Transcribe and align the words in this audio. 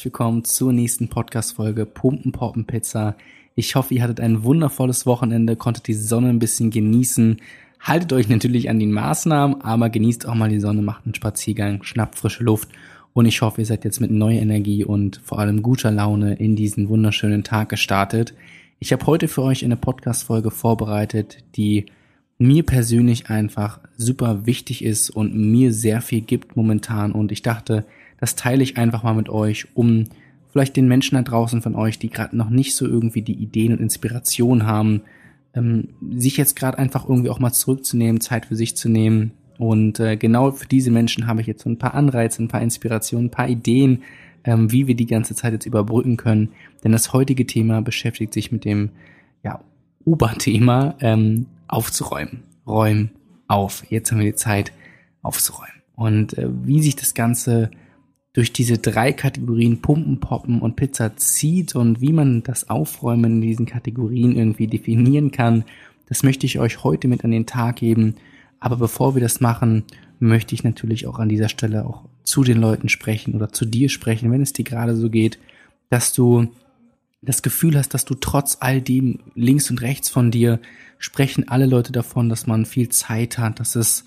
herzlich 0.00 0.14
willkommen 0.14 0.44
zur 0.44 0.72
nächsten 0.72 1.08
Podcast-Folge 1.08 1.84
Pumpen 1.84 2.32
Poppen 2.32 2.64
Pizza. 2.64 3.16
Ich 3.54 3.74
hoffe, 3.74 3.92
ihr 3.92 4.02
hattet 4.02 4.18
ein 4.18 4.44
wundervolles 4.44 5.04
Wochenende, 5.04 5.56
konntet 5.56 5.88
die 5.88 5.92
Sonne 5.92 6.30
ein 6.30 6.38
bisschen 6.38 6.70
genießen. 6.70 7.36
Haltet 7.80 8.14
euch 8.14 8.26
natürlich 8.30 8.70
an 8.70 8.78
die 8.78 8.86
Maßnahmen, 8.86 9.60
aber 9.60 9.90
genießt 9.90 10.26
auch 10.26 10.34
mal 10.34 10.48
die 10.48 10.58
Sonne, 10.58 10.80
macht 10.80 11.04
einen 11.04 11.14
Spaziergang, 11.14 11.82
schnappt 11.82 12.14
frische 12.14 12.42
Luft. 12.42 12.70
Und 13.12 13.26
ich 13.26 13.42
hoffe, 13.42 13.60
ihr 13.60 13.66
seid 13.66 13.84
jetzt 13.84 14.00
mit 14.00 14.10
neuer 14.10 14.40
Energie 14.40 14.86
und 14.86 15.20
vor 15.22 15.38
allem 15.38 15.60
guter 15.60 15.90
Laune 15.90 16.32
in 16.36 16.56
diesen 16.56 16.88
wunderschönen 16.88 17.44
Tag 17.44 17.68
gestartet. 17.68 18.32
Ich 18.78 18.94
habe 18.94 19.04
heute 19.04 19.28
für 19.28 19.42
euch 19.42 19.66
eine 19.66 19.76
Podcast-Folge 19.76 20.50
vorbereitet, 20.50 21.44
die 21.56 21.84
mir 22.38 22.62
persönlich 22.62 23.28
einfach 23.28 23.80
super 23.98 24.46
wichtig 24.46 24.82
ist 24.82 25.10
und 25.10 25.36
mir 25.36 25.74
sehr 25.74 26.00
viel 26.00 26.22
gibt 26.22 26.56
momentan. 26.56 27.12
Und 27.12 27.32
ich 27.32 27.42
dachte, 27.42 27.84
das 28.20 28.36
teile 28.36 28.62
ich 28.62 28.76
einfach 28.76 29.02
mal 29.02 29.14
mit 29.14 29.28
euch, 29.28 29.66
um 29.74 30.04
vielleicht 30.52 30.76
den 30.76 30.88
Menschen 30.88 31.16
da 31.16 31.22
draußen 31.22 31.62
von 31.62 31.74
euch, 31.74 31.98
die 31.98 32.10
gerade 32.10 32.36
noch 32.36 32.50
nicht 32.50 32.74
so 32.74 32.86
irgendwie 32.86 33.22
die 33.22 33.34
Ideen 33.34 33.72
und 33.72 33.80
Inspiration 33.80 34.66
haben, 34.66 35.02
ähm, 35.54 35.88
sich 36.16 36.36
jetzt 36.36 36.56
gerade 36.56 36.78
einfach 36.78 37.08
irgendwie 37.08 37.30
auch 37.30 37.38
mal 37.38 37.52
zurückzunehmen, 37.52 38.20
Zeit 38.20 38.46
für 38.46 38.56
sich 38.56 38.76
zu 38.76 38.88
nehmen. 38.88 39.32
Und 39.58 40.00
äh, 40.00 40.16
genau 40.16 40.52
für 40.52 40.66
diese 40.66 40.90
Menschen 40.90 41.26
habe 41.26 41.40
ich 41.40 41.46
jetzt 41.46 41.62
so 41.62 41.70
ein 41.70 41.78
paar 41.78 41.94
Anreize, 41.94 42.42
ein 42.42 42.48
paar 42.48 42.62
Inspirationen, 42.62 43.26
ein 43.26 43.30
paar 43.30 43.48
Ideen, 43.48 44.02
ähm, 44.44 44.72
wie 44.72 44.86
wir 44.86 44.94
die 44.94 45.06
ganze 45.06 45.34
Zeit 45.34 45.52
jetzt 45.52 45.66
überbrücken 45.66 46.16
können. 46.16 46.50
Denn 46.82 46.92
das 46.92 47.12
heutige 47.12 47.46
Thema 47.46 47.82
beschäftigt 47.82 48.32
sich 48.32 48.52
mit 48.52 48.64
dem 48.64 48.90
ja, 49.42 49.60
Oberthema 50.04 50.94
ähm, 51.00 51.46
aufzuräumen. 51.68 52.42
Räumen 52.66 53.10
auf. 53.48 53.84
Jetzt 53.90 54.10
haben 54.10 54.18
wir 54.18 54.26
die 54.26 54.34
Zeit 54.34 54.72
aufzuräumen. 55.22 55.82
Und 55.94 56.38
äh, 56.38 56.48
wie 56.64 56.82
sich 56.82 56.96
das 56.96 57.14
Ganze 57.14 57.70
durch 58.32 58.52
diese 58.52 58.78
drei 58.78 59.12
Kategorien 59.12 59.82
Pumpen, 59.82 60.20
Poppen 60.20 60.60
und 60.60 60.76
Pizza 60.76 61.16
zieht 61.16 61.74
und 61.74 62.00
wie 62.00 62.12
man 62.12 62.42
das 62.42 62.70
Aufräumen 62.70 63.32
in 63.32 63.40
diesen 63.40 63.66
Kategorien 63.66 64.36
irgendwie 64.36 64.68
definieren 64.68 65.32
kann, 65.32 65.64
das 66.08 66.22
möchte 66.22 66.46
ich 66.46 66.58
euch 66.58 66.84
heute 66.84 67.08
mit 67.08 67.24
an 67.24 67.30
den 67.30 67.46
Tag 67.46 67.76
geben. 67.76 68.16
Aber 68.60 68.76
bevor 68.76 69.14
wir 69.14 69.22
das 69.22 69.40
machen, 69.40 69.84
möchte 70.18 70.54
ich 70.54 70.64
natürlich 70.64 71.06
auch 71.06 71.18
an 71.18 71.28
dieser 71.28 71.48
Stelle 71.48 71.86
auch 71.86 72.04
zu 72.22 72.44
den 72.44 72.58
Leuten 72.58 72.88
sprechen 72.88 73.34
oder 73.34 73.52
zu 73.52 73.64
dir 73.64 73.88
sprechen, 73.88 74.30
wenn 74.30 74.42
es 74.42 74.52
dir 74.52 74.64
gerade 74.64 74.94
so 74.94 75.10
geht, 75.10 75.38
dass 75.88 76.12
du 76.12 76.48
das 77.22 77.42
Gefühl 77.42 77.76
hast, 77.76 77.94
dass 77.94 78.04
du 78.04 78.14
trotz 78.14 78.58
all 78.60 78.80
dem 78.80 79.20
links 79.34 79.70
und 79.70 79.82
rechts 79.82 80.08
von 80.08 80.30
dir 80.30 80.60
sprechen 80.98 81.48
alle 81.48 81.66
Leute 81.66 81.92
davon, 81.92 82.28
dass 82.28 82.46
man 82.46 82.66
viel 82.66 82.90
Zeit 82.90 83.38
hat, 83.38 83.58
dass 83.58 83.74
es, 83.74 84.04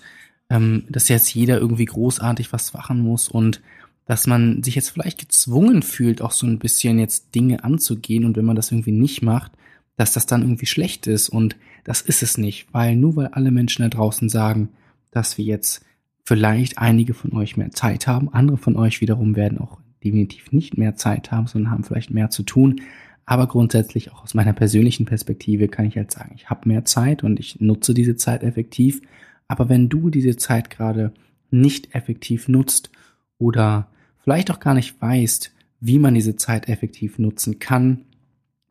ähm, 0.48 0.84
dass 0.88 1.08
jetzt 1.08 1.34
jeder 1.34 1.58
irgendwie 1.58 1.84
großartig 1.84 2.52
was 2.52 2.72
machen 2.72 3.00
muss 3.00 3.28
und 3.28 3.60
dass 4.06 4.26
man 4.26 4.62
sich 4.62 4.74
jetzt 4.74 4.90
vielleicht 4.90 5.18
gezwungen 5.18 5.82
fühlt, 5.82 6.20
auch 6.20 6.32
so 6.32 6.46
ein 6.46 6.58
bisschen 6.58 6.98
jetzt 6.98 7.34
Dinge 7.34 7.64
anzugehen 7.64 8.24
und 8.24 8.36
wenn 8.36 8.44
man 8.44 8.56
das 8.56 8.70
irgendwie 8.70 8.92
nicht 8.92 9.22
macht, 9.22 9.52
dass 9.96 10.12
das 10.12 10.26
dann 10.26 10.42
irgendwie 10.42 10.66
schlecht 10.66 11.06
ist 11.06 11.28
und 11.28 11.56
das 11.84 12.00
ist 12.00 12.22
es 12.22 12.38
nicht, 12.38 12.66
weil 12.72 12.96
nur 12.96 13.16
weil 13.16 13.28
alle 13.28 13.50
Menschen 13.50 13.82
da 13.82 13.88
draußen 13.88 14.28
sagen, 14.28 14.70
dass 15.10 15.38
wir 15.38 15.44
jetzt 15.44 15.84
vielleicht 16.24 16.78
einige 16.78 17.14
von 17.14 17.32
euch 17.32 17.56
mehr 17.56 17.70
Zeit 17.70 18.06
haben, 18.06 18.32
andere 18.32 18.56
von 18.56 18.76
euch 18.76 19.00
wiederum 19.00 19.36
werden 19.36 19.58
auch 19.58 19.78
definitiv 20.02 20.52
nicht 20.52 20.76
mehr 20.76 20.96
Zeit 20.96 21.30
haben, 21.30 21.46
sondern 21.46 21.70
haben 21.70 21.84
vielleicht 21.84 22.10
mehr 22.10 22.30
zu 22.30 22.42
tun. 22.42 22.80
Aber 23.26 23.46
grundsätzlich 23.46 24.12
auch 24.12 24.22
aus 24.22 24.34
meiner 24.34 24.52
persönlichen 24.52 25.06
Perspektive 25.06 25.68
kann 25.68 25.86
ich 25.86 25.96
halt 25.96 26.10
sagen, 26.10 26.32
ich 26.36 26.50
habe 26.50 26.68
mehr 26.68 26.84
Zeit 26.84 27.24
und 27.24 27.40
ich 27.40 27.58
nutze 27.60 27.94
diese 27.94 28.16
Zeit 28.16 28.42
effektiv. 28.42 29.00
Aber 29.48 29.68
wenn 29.68 29.88
du 29.88 30.10
diese 30.10 30.36
Zeit 30.36 30.68
gerade 30.68 31.12
nicht 31.50 31.94
effektiv 31.94 32.48
nutzt 32.48 32.90
oder 33.38 33.88
vielleicht 34.24 34.50
auch 34.50 34.58
gar 34.58 34.74
nicht 34.74 35.00
weißt, 35.00 35.52
wie 35.80 35.98
man 35.98 36.14
diese 36.14 36.34
Zeit 36.36 36.68
effektiv 36.68 37.18
nutzen 37.18 37.58
kann, 37.58 38.06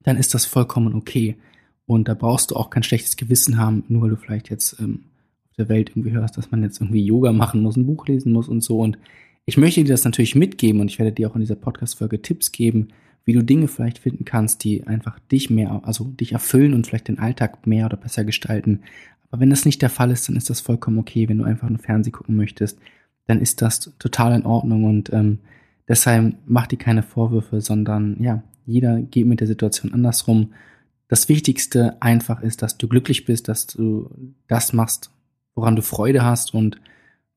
dann 0.02 0.18
ist 0.18 0.34
das 0.34 0.46
vollkommen 0.46 0.96
okay. 0.96 1.38
Und 1.86 2.08
da 2.08 2.16
brauchst 2.16 2.52
du 2.52 2.56
auch 2.56 2.70
kein 2.70 2.84
schlechtes 2.84 3.18
Gewissen 3.18 3.58
haben, 3.58 3.84
nur 3.88 4.04
weil 4.04 4.10
du 4.10 4.16
vielleicht 4.16 4.50
jetzt 4.50 4.80
ähm, 4.80 5.06
auf 5.50 5.56
der 5.58 5.70
Welt 5.70 5.92
irgendwie 5.92 6.12
hörst, 6.12 6.38
dass 6.38 6.50
man 6.50 6.64
jetzt 6.64 6.82
irgendwie 6.82 7.06
Yoga 7.06 7.32
machen 7.32 7.62
muss, 7.62 7.78
ein 7.78 7.86
Buch 7.86 8.08
lesen 8.08 8.32
muss 8.32 8.48
und 8.48 8.62
so. 8.62 8.80
Und 8.80 8.98
ich 9.46 9.58
möchte 9.58 9.84
dir 9.84 9.92
das 9.92 10.06
natürlich 10.06 10.36
mitgeben 10.36 10.82
und 10.82 10.90
ich 10.90 10.98
werde 10.98 11.12
dir 11.12 11.30
auch 11.30 11.36
in 11.36 11.42
dieser 11.42 11.56
Podcast-Folge 11.56 12.22
Tipps 12.22 12.52
geben, 12.52 12.88
wie 13.26 13.34
du 13.34 13.44
Dinge 13.44 13.68
vielleicht 13.68 14.00
finden 14.00 14.26
kannst, 14.26 14.64
die 14.64 14.88
einfach 14.88 15.20
dich 15.20 15.50
mehr, 15.50 15.82
also 15.84 16.06
dich 16.06 16.32
erfüllen 16.32 16.74
und 16.74 16.88
vielleicht 16.88 17.08
den 17.08 17.20
Alltag 17.20 17.68
mehr 17.68 17.86
oder 17.86 17.98
besser 17.98 18.26
gestalten. 18.26 18.82
Aber 19.30 19.42
wenn 19.42 19.50
das 19.50 19.66
nicht 19.66 19.82
der 19.82 19.90
Fall 19.90 20.12
ist, 20.12 20.28
dann 20.28 20.36
ist 20.36 20.50
das 20.50 20.62
vollkommen 20.62 20.98
okay. 20.98 21.30
Wenn 21.30 21.38
du 21.38 21.44
einfach 21.44 21.70
nur 21.70 21.80
Fernsehen 21.80 22.14
gucken 22.14 22.36
möchtest, 22.36 22.80
dann 23.28 23.40
ist 23.40 23.62
das 23.62 23.92
total 24.00 24.34
in 24.34 24.46
Ordnung 24.46 24.86
und 24.86 25.12
ähm, 25.14 25.40
deshalb 25.88 26.36
mach 26.46 26.68
dir 26.68 26.78
keine 26.78 27.04
Vorwürfe, 27.04 27.62
sondern 27.62 28.22
ja, 28.22 28.44
jeder 28.66 29.02
geht 29.02 29.28
mit 29.28 29.40
der 29.40 29.48
Situation 29.48 29.94
andersrum. 29.94 30.54
Das 31.08 31.30
Wichtigste 31.30 32.02
einfach 32.02 32.42
ist, 32.42 32.62
dass 32.62 32.78
du 32.78 32.88
glücklich 32.88 33.26
bist, 33.26 33.48
dass 33.48 33.68
du 33.68 34.10
das 34.48 34.74
machst, 34.74 35.12
woran 35.56 35.76
du 35.76 35.82
Freude 35.82 36.24
hast 36.24 36.54
und 36.54 36.80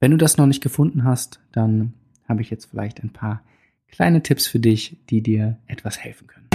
wenn 0.00 0.10
du 0.10 0.16
das 0.16 0.36
noch 0.36 0.46
nicht 0.46 0.62
gefunden 0.62 1.04
hast, 1.04 1.40
dann 1.52 1.94
habe 2.28 2.42
ich 2.42 2.50
jetzt 2.50 2.66
vielleicht 2.66 3.02
ein 3.02 3.10
paar 3.10 3.42
kleine 3.88 4.22
Tipps 4.22 4.46
für 4.46 4.58
dich, 4.58 4.98
die 5.08 5.22
dir 5.22 5.58
etwas 5.66 5.98
helfen 5.98 6.26
können. 6.26 6.46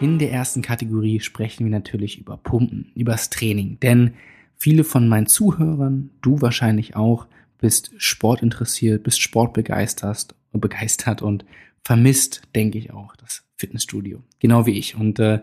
In 0.00 0.18
der 0.18 0.32
ersten 0.32 0.62
Kategorie 0.62 1.20
sprechen 1.20 1.64
wir 1.64 1.70
natürlich 1.70 2.18
über 2.18 2.36
Pumpen, 2.36 2.90
über 2.96 3.12
das 3.12 3.30
Training, 3.30 3.78
denn 3.80 4.14
Viele 4.62 4.84
von 4.84 5.08
meinen 5.08 5.26
Zuhörern, 5.26 6.10
du 6.20 6.40
wahrscheinlich 6.40 6.94
auch, 6.94 7.26
bist 7.58 7.90
sportinteressiert, 7.96 9.02
bist 9.02 9.20
sportbegeistert 9.20 10.36
begeistert 10.52 11.20
und 11.20 11.44
vermisst, 11.82 12.42
denke 12.54 12.78
ich 12.78 12.92
auch, 12.92 13.16
das 13.16 13.42
Fitnessstudio. 13.56 14.22
Genau 14.38 14.64
wie 14.64 14.78
ich. 14.78 14.94
Und 14.94 15.18
äh, 15.18 15.40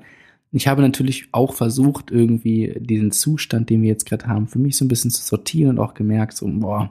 ich 0.53 0.69
habe 0.69 0.81
natürlich 0.81 1.27
auch 1.33 1.53
versucht, 1.53 2.11
irgendwie 2.11 2.77
diesen 2.79 3.11
Zustand, 3.11 3.69
den 3.69 3.81
wir 3.81 3.89
jetzt 3.89 4.05
gerade 4.05 4.27
haben, 4.27 4.47
für 4.47 4.57
mich 4.57 4.77
so 4.77 4.85
ein 4.85 4.87
bisschen 4.87 5.11
zu 5.11 5.21
sortieren 5.21 5.71
und 5.71 5.79
auch 5.79 5.95
gemerkt, 5.95 6.37
so, 6.37 6.47
boah, 6.47 6.89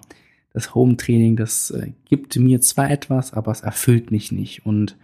das 0.53 0.75
Home-Training, 0.75 1.35
das 1.35 1.71
äh, 1.71 1.93
gibt 2.05 2.37
mir 2.37 2.61
zwar 2.61 2.91
etwas, 2.91 3.33
aber 3.33 3.53
es 3.53 3.63
erfüllt 3.63 4.11
mich 4.11 4.33
nicht. 4.33 4.67
Und 4.67 4.99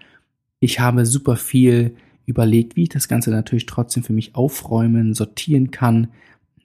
ich 0.61 0.79
habe 0.79 1.07
super 1.07 1.37
viel 1.37 1.97
überlegt, 2.27 2.77
wie 2.77 2.83
ich 2.83 2.91
das 2.91 3.09
Ganze 3.09 3.31
natürlich 3.31 3.65
trotzdem 3.65 4.03
für 4.03 4.13
mich 4.13 4.35
aufräumen, 4.35 5.15
sortieren 5.15 5.71
kann 5.71 6.09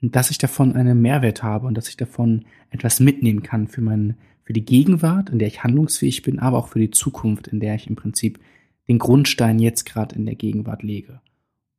dass 0.02 0.30
ich 0.30 0.38
davon 0.38 0.74
einen 0.74 1.00
Mehrwert 1.02 1.42
habe 1.42 1.66
und 1.66 1.74
dass 1.74 1.88
ich 1.88 1.96
davon 1.96 2.44
etwas 2.70 3.00
mitnehmen 3.00 3.42
kann 3.42 3.68
für 3.68 3.80
meinen, 3.80 4.16
für 4.44 4.52
die 4.52 4.64
Gegenwart, 4.64 5.30
in 5.30 5.38
der 5.38 5.48
ich 5.48 5.62
handlungsfähig 5.62 6.22
bin, 6.22 6.38
aber 6.38 6.58
auch 6.58 6.68
für 6.68 6.78
die 6.78 6.90
Zukunft, 6.90 7.48
in 7.48 7.60
der 7.60 7.74
ich 7.74 7.86
im 7.86 7.96
Prinzip 7.96 8.40
den 8.88 8.98
Grundstein 8.98 9.58
jetzt 9.58 9.84
gerade 9.84 10.16
in 10.16 10.26
der 10.26 10.34
Gegenwart 10.34 10.82
lege. 10.82 11.20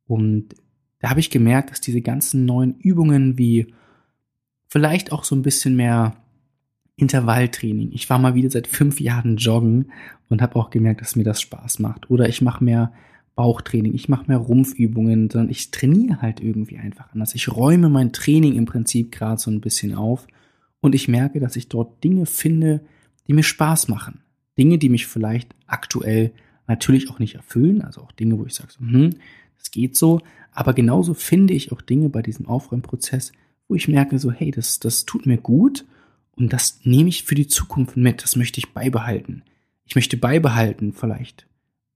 Und 0.06 0.54
da 1.00 1.10
habe 1.10 1.20
ich 1.20 1.30
gemerkt, 1.30 1.70
dass 1.70 1.80
diese 1.80 2.00
ganzen 2.00 2.44
neuen 2.44 2.78
Übungen 2.78 3.36
wie 3.38 3.74
vielleicht 4.68 5.12
auch 5.12 5.24
so 5.24 5.34
ein 5.34 5.42
bisschen 5.42 5.76
mehr 5.76 6.16
Intervalltraining. 6.96 7.90
Ich 7.92 8.08
war 8.08 8.18
mal 8.18 8.34
wieder 8.34 8.50
seit 8.50 8.68
fünf 8.68 9.00
Jahren 9.00 9.36
joggen 9.36 9.90
und 10.28 10.40
habe 10.40 10.56
auch 10.56 10.70
gemerkt, 10.70 11.00
dass 11.00 11.16
mir 11.16 11.24
das 11.24 11.40
Spaß 11.40 11.80
macht. 11.80 12.08
Oder 12.10 12.28
ich 12.28 12.40
mache 12.40 12.62
mehr 12.62 12.92
Bauchtraining, 13.34 13.94
ich 13.94 14.08
mache 14.08 14.26
mehr 14.28 14.38
Rumpfübungen, 14.38 15.30
sondern 15.30 15.50
ich 15.50 15.70
trainiere 15.70 16.20
halt 16.20 16.40
irgendwie 16.40 16.78
einfach 16.78 17.12
anders. 17.12 17.34
Ich 17.34 17.50
räume 17.50 17.88
mein 17.88 18.12
Training 18.12 18.54
im 18.54 18.66
Prinzip 18.66 19.12
gerade 19.12 19.40
so 19.40 19.50
ein 19.50 19.60
bisschen 19.60 19.94
auf 19.94 20.26
und 20.80 20.94
ich 20.94 21.08
merke, 21.08 21.40
dass 21.40 21.56
ich 21.56 21.68
dort 21.68 22.02
Dinge 22.04 22.26
finde, 22.26 22.82
die 23.26 23.32
mir 23.32 23.42
Spaß 23.42 23.88
machen. 23.88 24.20
Dinge, 24.58 24.78
die 24.78 24.90
mich 24.90 25.06
vielleicht 25.06 25.54
aktuell 25.66 26.32
natürlich 26.66 27.10
auch 27.10 27.18
nicht 27.18 27.36
erfüllen, 27.36 27.82
also 27.82 28.02
auch 28.02 28.12
Dinge, 28.12 28.38
wo 28.38 28.44
ich 28.44 28.54
sage, 28.54 28.72
so, 28.72 28.80
hm, 28.80 29.10
das 29.58 29.70
geht 29.70 29.96
so, 29.96 30.20
aber 30.52 30.74
genauso 30.74 31.14
finde 31.14 31.54
ich 31.54 31.72
auch 31.72 31.80
Dinge 31.80 32.08
bei 32.08 32.20
diesem 32.20 32.46
Aufräumprozess, 32.46 33.32
wo 33.68 33.74
ich 33.74 33.88
merke, 33.88 34.18
so, 34.18 34.30
hey, 34.30 34.50
das, 34.50 34.78
das 34.78 35.06
tut 35.06 35.24
mir 35.24 35.38
gut 35.38 35.86
und 36.36 36.52
das 36.52 36.80
nehme 36.84 37.08
ich 37.08 37.24
für 37.24 37.34
die 37.34 37.46
Zukunft 37.46 37.96
mit, 37.96 38.22
das 38.22 38.36
möchte 38.36 38.58
ich 38.58 38.74
beibehalten. 38.74 39.42
Ich 39.84 39.94
möchte 39.94 40.16
beibehalten, 40.16 40.92
vielleicht 40.92 41.46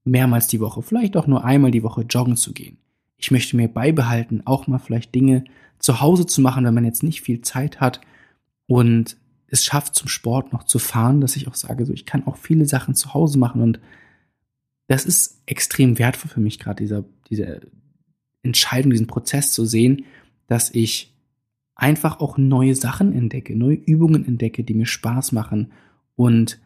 mehrmals 0.07 0.47
die 0.47 0.59
Woche, 0.59 0.81
vielleicht 0.81 1.17
auch 1.17 1.27
nur 1.27 1.43
einmal 1.43 1.71
die 1.71 1.83
Woche 1.83 2.01
joggen 2.01 2.35
zu 2.35 2.53
gehen. 2.53 2.77
Ich 3.17 3.31
möchte 3.31 3.55
mir 3.55 3.67
beibehalten, 3.67 4.41
auch 4.45 4.67
mal 4.67 4.79
vielleicht 4.79 5.13
Dinge 5.13 5.45
zu 5.79 6.01
Hause 6.01 6.25
zu 6.25 6.41
machen, 6.41 6.65
wenn 6.65 6.73
man 6.73 6.85
jetzt 6.85 7.03
nicht 7.03 7.21
viel 7.21 7.41
Zeit 7.41 7.79
hat 7.79 8.01
und 8.67 9.17
es 9.47 9.63
schafft 9.63 9.95
zum 9.95 10.07
Sport 10.07 10.51
noch 10.53 10.63
zu 10.63 10.79
fahren, 10.79 11.21
dass 11.21 11.35
ich 11.35 11.47
auch 11.47 11.55
sage, 11.55 11.85
so 11.85 11.93
ich 11.93 12.05
kann 12.05 12.27
auch 12.27 12.37
viele 12.37 12.65
Sachen 12.65 12.95
zu 12.95 13.13
Hause 13.13 13.37
machen 13.39 13.61
und 13.61 13.79
das 14.87 15.05
ist 15.05 15.41
extrem 15.45 15.99
wertvoll 15.99 16.29
für 16.29 16.39
mich 16.39 16.59
gerade 16.59 16.83
dieser 16.83 17.03
diese 17.29 17.61
Entscheidung, 18.43 18.91
diesen 18.91 19.07
Prozess 19.07 19.51
zu 19.51 19.65
sehen, 19.65 20.05
dass 20.47 20.69
ich 20.69 21.13
einfach 21.75 22.19
auch 22.19 22.37
neue 22.37 22.75
Sachen 22.75 23.13
entdecke, 23.13 23.55
neue 23.55 23.75
Übungen 23.75 24.25
entdecke, 24.25 24.63
die 24.63 24.73
mir 24.73 24.85
Spaß 24.85 25.31
machen 25.31 25.71
und 26.15 26.59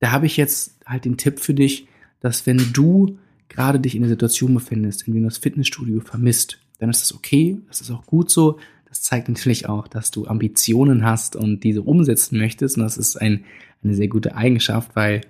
da 0.00 0.12
habe 0.12 0.26
ich 0.26 0.36
jetzt 0.36 0.80
halt 0.86 1.04
den 1.04 1.16
Tipp 1.16 1.40
für 1.40 1.54
dich, 1.54 1.86
dass 2.24 2.46
wenn 2.46 2.72
du 2.72 3.18
gerade 3.50 3.78
dich 3.78 3.94
in 3.94 4.00
der 4.00 4.08
Situation 4.08 4.54
befindest, 4.54 5.06
in 5.06 5.12
der 5.12 5.20
du 5.20 5.28
das 5.28 5.36
Fitnessstudio 5.36 6.00
vermisst, 6.00 6.58
dann 6.78 6.88
ist 6.88 7.02
das 7.02 7.14
okay, 7.14 7.58
das 7.68 7.82
ist 7.82 7.90
auch 7.90 8.06
gut 8.06 8.30
so, 8.30 8.58
das 8.88 9.02
zeigt 9.02 9.28
natürlich 9.28 9.68
auch, 9.68 9.88
dass 9.88 10.10
du 10.10 10.26
Ambitionen 10.26 11.04
hast 11.04 11.36
und 11.36 11.64
diese 11.64 11.82
umsetzen 11.82 12.38
möchtest. 12.38 12.78
Und 12.78 12.84
das 12.84 12.96
ist 12.96 13.20
ein, 13.20 13.44
eine 13.82 13.94
sehr 13.94 14.08
gute 14.08 14.36
Eigenschaft, 14.36 14.96
weil 14.96 15.20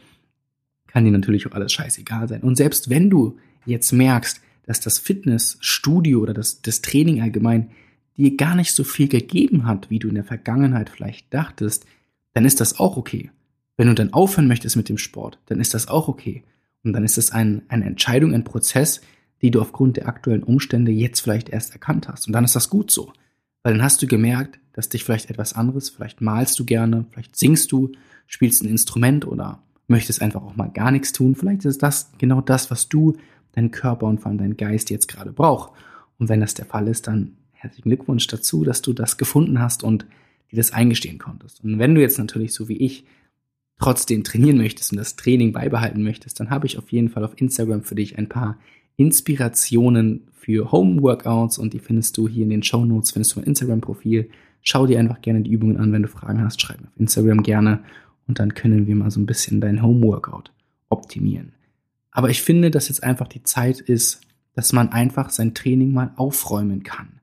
kann 0.86 1.04
dir 1.04 1.10
natürlich 1.10 1.48
auch 1.48 1.52
alles 1.52 1.72
scheißegal 1.72 2.28
sein. 2.28 2.42
Und 2.42 2.54
selbst 2.54 2.90
wenn 2.90 3.10
du 3.10 3.38
jetzt 3.66 3.90
merkst, 3.90 4.40
dass 4.64 4.78
das 4.78 5.00
Fitnessstudio 5.00 6.20
oder 6.20 6.32
das, 6.32 6.62
das 6.62 6.80
Training 6.80 7.22
allgemein 7.22 7.70
dir 8.16 8.36
gar 8.36 8.54
nicht 8.54 8.72
so 8.72 8.84
viel 8.84 9.08
gegeben 9.08 9.66
hat, 9.66 9.90
wie 9.90 9.98
du 9.98 10.08
in 10.08 10.14
der 10.14 10.22
Vergangenheit 10.22 10.90
vielleicht 10.90 11.34
dachtest, 11.34 11.86
dann 12.34 12.44
ist 12.44 12.60
das 12.60 12.78
auch 12.78 12.96
okay. 12.96 13.32
Wenn 13.76 13.88
du 13.88 13.94
dann 13.94 14.12
aufhören 14.12 14.46
möchtest 14.46 14.76
mit 14.76 14.88
dem 14.88 14.98
Sport, 14.98 15.40
dann 15.46 15.58
ist 15.58 15.74
das 15.74 15.88
auch 15.88 16.06
okay. 16.06 16.44
Und 16.84 16.92
dann 16.92 17.04
ist 17.04 17.18
es 17.18 17.30
ein, 17.30 17.62
eine 17.68 17.86
Entscheidung, 17.86 18.34
ein 18.34 18.44
Prozess, 18.44 19.00
die 19.42 19.50
du 19.50 19.60
aufgrund 19.60 19.96
der 19.96 20.08
aktuellen 20.08 20.42
Umstände 20.42 20.92
jetzt 20.92 21.20
vielleicht 21.20 21.48
erst 21.48 21.72
erkannt 21.72 22.08
hast. 22.08 22.26
Und 22.26 22.32
dann 22.32 22.44
ist 22.44 22.54
das 22.54 22.70
gut 22.70 22.90
so. 22.90 23.12
Weil 23.62 23.74
dann 23.74 23.82
hast 23.82 24.02
du 24.02 24.06
gemerkt, 24.06 24.60
dass 24.72 24.88
dich 24.88 25.04
vielleicht 25.04 25.30
etwas 25.30 25.54
anderes, 25.54 25.88
vielleicht 25.88 26.20
malst 26.20 26.58
du 26.58 26.64
gerne, 26.64 27.06
vielleicht 27.10 27.36
singst 27.36 27.72
du, 27.72 27.92
spielst 28.26 28.62
ein 28.62 28.68
Instrument 28.68 29.26
oder 29.26 29.62
möchtest 29.86 30.22
einfach 30.22 30.42
auch 30.42 30.56
mal 30.56 30.68
gar 30.68 30.90
nichts 30.90 31.12
tun. 31.12 31.34
Vielleicht 31.34 31.64
ist 31.64 31.82
das 31.82 32.10
genau 32.18 32.40
das, 32.40 32.70
was 32.70 32.88
du, 32.88 33.16
dein 33.52 33.70
Körper 33.70 34.06
und 34.06 34.20
vor 34.20 34.28
allem 34.30 34.38
dein 34.38 34.56
Geist 34.56 34.90
jetzt 34.90 35.08
gerade 35.08 35.32
braucht. 35.32 35.72
Und 36.18 36.28
wenn 36.28 36.40
das 36.40 36.54
der 36.54 36.66
Fall 36.66 36.88
ist, 36.88 37.06
dann 37.06 37.36
herzlichen 37.52 37.88
Glückwunsch 37.88 38.26
dazu, 38.26 38.64
dass 38.64 38.82
du 38.82 38.92
das 38.92 39.16
gefunden 39.16 39.60
hast 39.60 39.82
und 39.82 40.06
dir 40.50 40.56
das 40.56 40.72
eingestehen 40.72 41.18
konntest. 41.18 41.62
Und 41.64 41.78
wenn 41.78 41.94
du 41.94 42.00
jetzt 42.00 42.18
natürlich 42.18 42.52
so 42.52 42.68
wie 42.68 42.78
ich 42.78 43.04
trotzdem 43.78 44.24
trainieren 44.24 44.58
möchtest 44.58 44.92
und 44.92 44.98
das 44.98 45.16
Training 45.16 45.52
beibehalten 45.52 46.02
möchtest, 46.02 46.40
dann 46.40 46.50
habe 46.50 46.66
ich 46.66 46.78
auf 46.78 46.90
jeden 46.90 47.08
Fall 47.08 47.24
auf 47.24 47.40
Instagram 47.40 47.82
für 47.82 47.94
dich 47.94 48.18
ein 48.18 48.28
paar 48.28 48.58
Inspirationen 48.96 50.28
für 50.32 50.70
Home 50.70 51.02
Workouts 51.02 51.58
und 51.58 51.74
die 51.74 51.78
findest 51.78 52.16
du 52.16 52.28
hier 52.28 52.44
in 52.44 52.50
den 52.50 52.62
Show 52.62 52.84
Notes, 52.84 53.10
findest 53.10 53.34
du 53.34 53.40
mein 53.40 53.48
Instagram-Profil. 53.48 54.30
Schau 54.62 54.86
dir 54.86 54.98
einfach 54.98 55.20
gerne 55.20 55.42
die 55.42 55.50
Übungen 55.50 55.76
an, 55.76 55.92
wenn 55.92 56.02
du 56.02 56.08
Fragen 56.08 56.42
hast, 56.42 56.60
schreib 56.60 56.80
mir 56.80 56.88
auf 56.88 56.96
Instagram 57.00 57.42
gerne 57.42 57.80
und 58.26 58.38
dann 58.38 58.54
können 58.54 58.86
wir 58.86 58.94
mal 58.94 59.10
so 59.10 59.20
ein 59.20 59.26
bisschen 59.26 59.60
dein 59.60 59.82
Home 59.82 60.02
Workout 60.06 60.52
optimieren. 60.88 61.52
Aber 62.10 62.30
ich 62.30 62.42
finde, 62.42 62.70
dass 62.70 62.88
jetzt 62.88 63.02
einfach 63.02 63.26
die 63.26 63.42
Zeit 63.42 63.80
ist, 63.80 64.20
dass 64.54 64.72
man 64.72 64.92
einfach 64.92 65.30
sein 65.30 65.54
Training 65.54 65.92
mal 65.92 66.12
aufräumen 66.16 66.84
kann. 66.84 67.20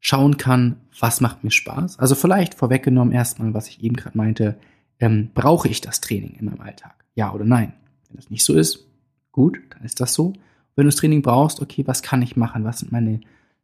Schauen 0.00 0.36
kann, 0.36 0.76
was 0.98 1.20
macht 1.20 1.44
mir 1.44 1.50
Spaß. 1.50 1.98
Also 1.98 2.14
vielleicht 2.14 2.54
vorweggenommen 2.54 3.14
erstmal, 3.14 3.54
was 3.54 3.68
ich 3.68 3.82
eben 3.82 3.96
gerade 3.96 4.18
meinte, 4.18 4.58
ähm, 5.00 5.30
brauche 5.34 5.68
ich 5.68 5.80
das 5.80 6.00
Training 6.00 6.36
in 6.38 6.46
meinem 6.46 6.60
Alltag? 6.60 7.04
Ja 7.14 7.32
oder 7.32 7.44
nein? 7.44 7.72
Wenn 8.08 8.16
das 8.16 8.30
nicht 8.30 8.44
so 8.44 8.54
ist, 8.54 8.86
gut, 9.32 9.58
dann 9.70 9.84
ist 9.84 10.00
das 10.00 10.14
so. 10.14 10.32
Wenn 10.74 10.84
du 10.84 10.88
das 10.90 10.96
Training 10.96 11.22
brauchst, 11.22 11.60
okay, 11.60 11.86
was 11.86 12.02
kann 12.02 12.22
ich 12.22 12.36
machen? 12.36 12.64
Was 12.64 12.80
sind 12.80 12.92
meine 12.92 13.20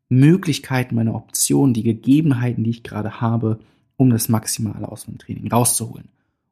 Möglichkeiten, 0.08 0.94
meine 0.94 1.14
Optionen, 1.14 1.74
die 1.74 1.82
Gegebenheiten, 1.82 2.64
die 2.64 2.70
ich 2.70 2.82
gerade 2.82 3.20
habe, 3.20 3.60
um 3.96 4.10
das 4.10 4.28
Maximale 4.28 4.90
aus 4.90 5.06
meinem 5.06 5.18
Training 5.18 5.50
rauszuholen? 5.50 6.08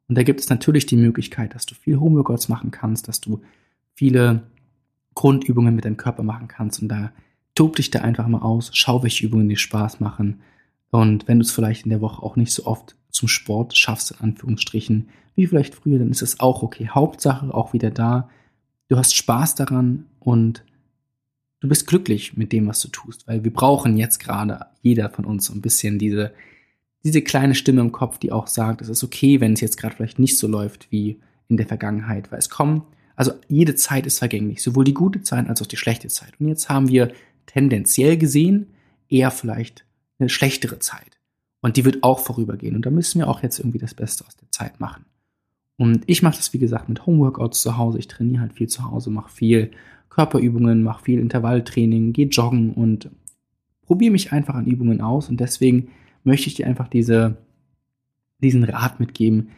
Und 0.07 0.17
da 0.17 0.23
gibt 0.23 0.39
es 0.39 0.49
natürlich 0.49 0.85
die 0.85 0.97
Möglichkeit, 0.97 1.55
dass 1.55 1.65
du 1.65 1.75
viel 1.75 1.99
Homeworkouts 1.99 2.49
machen 2.49 2.71
kannst, 2.71 3.07
dass 3.07 3.21
du 3.21 3.41
viele 3.93 4.43
Grundübungen 5.15 5.75
mit 5.75 5.85
deinem 5.85 5.97
Körper 5.97 6.23
machen 6.23 6.47
kannst 6.47 6.81
und 6.81 6.89
da 6.89 7.11
tob 7.55 7.75
dich 7.75 7.91
da 7.91 7.99
einfach 8.01 8.27
mal 8.27 8.41
aus, 8.41 8.71
schau, 8.73 9.03
welche 9.03 9.25
Übungen 9.25 9.49
dir 9.49 9.57
Spaß 9.57 9.99
machen. 9.99 10.41
Und 10.89 11.27
wenn 11.27 11.39
du 11.39 11.43
es 11.43 11.51
vielleicht 11.51 11.85
in 11.85 11.89
der 11.89 12.01
Woche 12.01 12.21
auch 12.23 12.35
nicht 12.35 12.51
so 12.51 12.65
oft 12.65 12.95
zum 13.11 13.27
Sport 13.27 13.77
schaffst, 13.77 14.11
in 14.11 14.19
Anführungsstrichen, 14.19 15.09
wie 15.35 15.47
vielleicht 15.47 15.75
früher, 15.75 15.99
dann 15.99 16.11
ist 16.11 16.21
es 16.21 16.39
auch 16.39 16.63
okay. 16.63 16.89
Hauptsache 16.89 17.53
auch 17.53 17.73
wieder 17.73 17.91
da. 17.91 18.29
Du 18.87 18.97
hast 18.97 19.15
Spaß 19.15 19.55
daran 19.55 20.05
und 20.19 20.63
du 21.61 21.67
bist 21.67 21.87
glücklich 21.87 22.35
mit 22.35 22.51
dem, 22.51 22.67
was 22.67 22.81
du 22.81 22.89
tust, 22.89 23.27
weil 23.27 23.43
wir 23.43 23.53
brauchen 23.53 23.97
jetzt 23.97 24.19
gerade 24.19 24.65
jeder 24.81 25.09
von 25.09 25.25
uns 25.25 25.45
so 25.45 25.53
ein 25.53 25.61
bisschen 25.61 25.99
diese, 25.99 26.33
diese 27.03 27.21
kleine 27.21 27.55
Stimme 27.55 27.81
im 27.81 27.91
Kopf, 27.91 28.17
die 28.17 28.31
auch 28.31 28.47
sagt, 28.47 28.81
es 28.81 28.89
ist 28.89 29.03
okay, 29.03 29.39
wenn 29.39 29.53
es 29.53 29.61
jetzt 29.61 29.77
gerade 29.77 29.95
vielleicht 29.95 30.19
nicht 30.19 30.37
so 30.37 30.47
läuft 30.47 30.91
wie 30.91 31.19
in 31.47 31.57
der 31.57 31.67
Vergangenheit, 31.67 32.31
weil 32.31 32.39
es 32.39 32.49
kommen, 32.49 32.83
also 33.15 33.33
jede 33.47 33.75
Zeit 33.75 34.05
ist 34.07 34.19
vergänglich, 34.19 34.63
sowohl 34.63 34.83
die 34.83 34.93
gute 34.93 35.21
Zeit 35.21 35.47
als 35.47 35.61
auch 35.61 35.67
die 35.67 35.77
schlechte 35.77 36.07
Zeit. 36.07 36.33
Und 36.39 36.47
jetzt 36.47 36.69
haben 36.69 36.87
wir 36.87 37.13
tendenziell 37.45 38.17
gesehen 38.17 38.67
eher 39.09 39.31
vielleicht 39.31 39.85
eine 40.17 40.29
schlechtere 40.29 40.79
Zeit. 40.79 41.20
Und 41.61 41.77
die 41.77 41.85
wird 41.85 42.03
auch 42.03 42.19
vorübergehen. 42.19 42.75
Und 42.75 42.85
da 42.85 42.89
müssen 42.89 43.19
wir 43.19 43.27
auch 43.27 43.43
jetzt 43.43 43.59
irgendwie 43.59 43.77
das 43.77 43.93
Beste 43.93 44.25
aus 44.25 44.35
der 44.35 44.51
Zeit 44.51 44.79
machen. 44.79 45.05
Und 45.77 46.03
ich 46.07 46.21
mache 46.21 46.37
das, 46.37 46.53
wie 46.53 46.59
gesagt, 46.59 46.89
mit 46.89 47.05
Homeworkouts 47.05 47.61
zu 47.61 47.77
Hause. 47.77 47.99
Ich 47.99 48.07
trainiere 48.07 48.41
halt 48.41 48.53
viel 48.53 48.67
zu 48.67 48.89
Hause, 48.89 49.09
mache 49.09 49.31
viel 49.31 49.71
Körperübungen, 50.09 50.83
mache 50.83 51.05
viel 51.05 51.19
Intervalltraining, 51.19 52.13
gehe 52.13 52.27
joggen 52.27 52.73
und 52.73 53.09
probiere 53.83 54.11
mich 54.11 54.31
einfach 54.31 54.55
an 54.55 54.67
Übungen 54.67 55.01
aus. 55.01 55.29
Und 55.29 55.39
deswegen 55.39 55.89
möchte 56.23 56.47
ich 56.47 56.55
dir 56.55 56.67
einfach 56.67 56.87
diese, 56.87 57.37
diesen 58.39 58.63
Rat 58.63 58.99
mitgeben, 58.99 59.49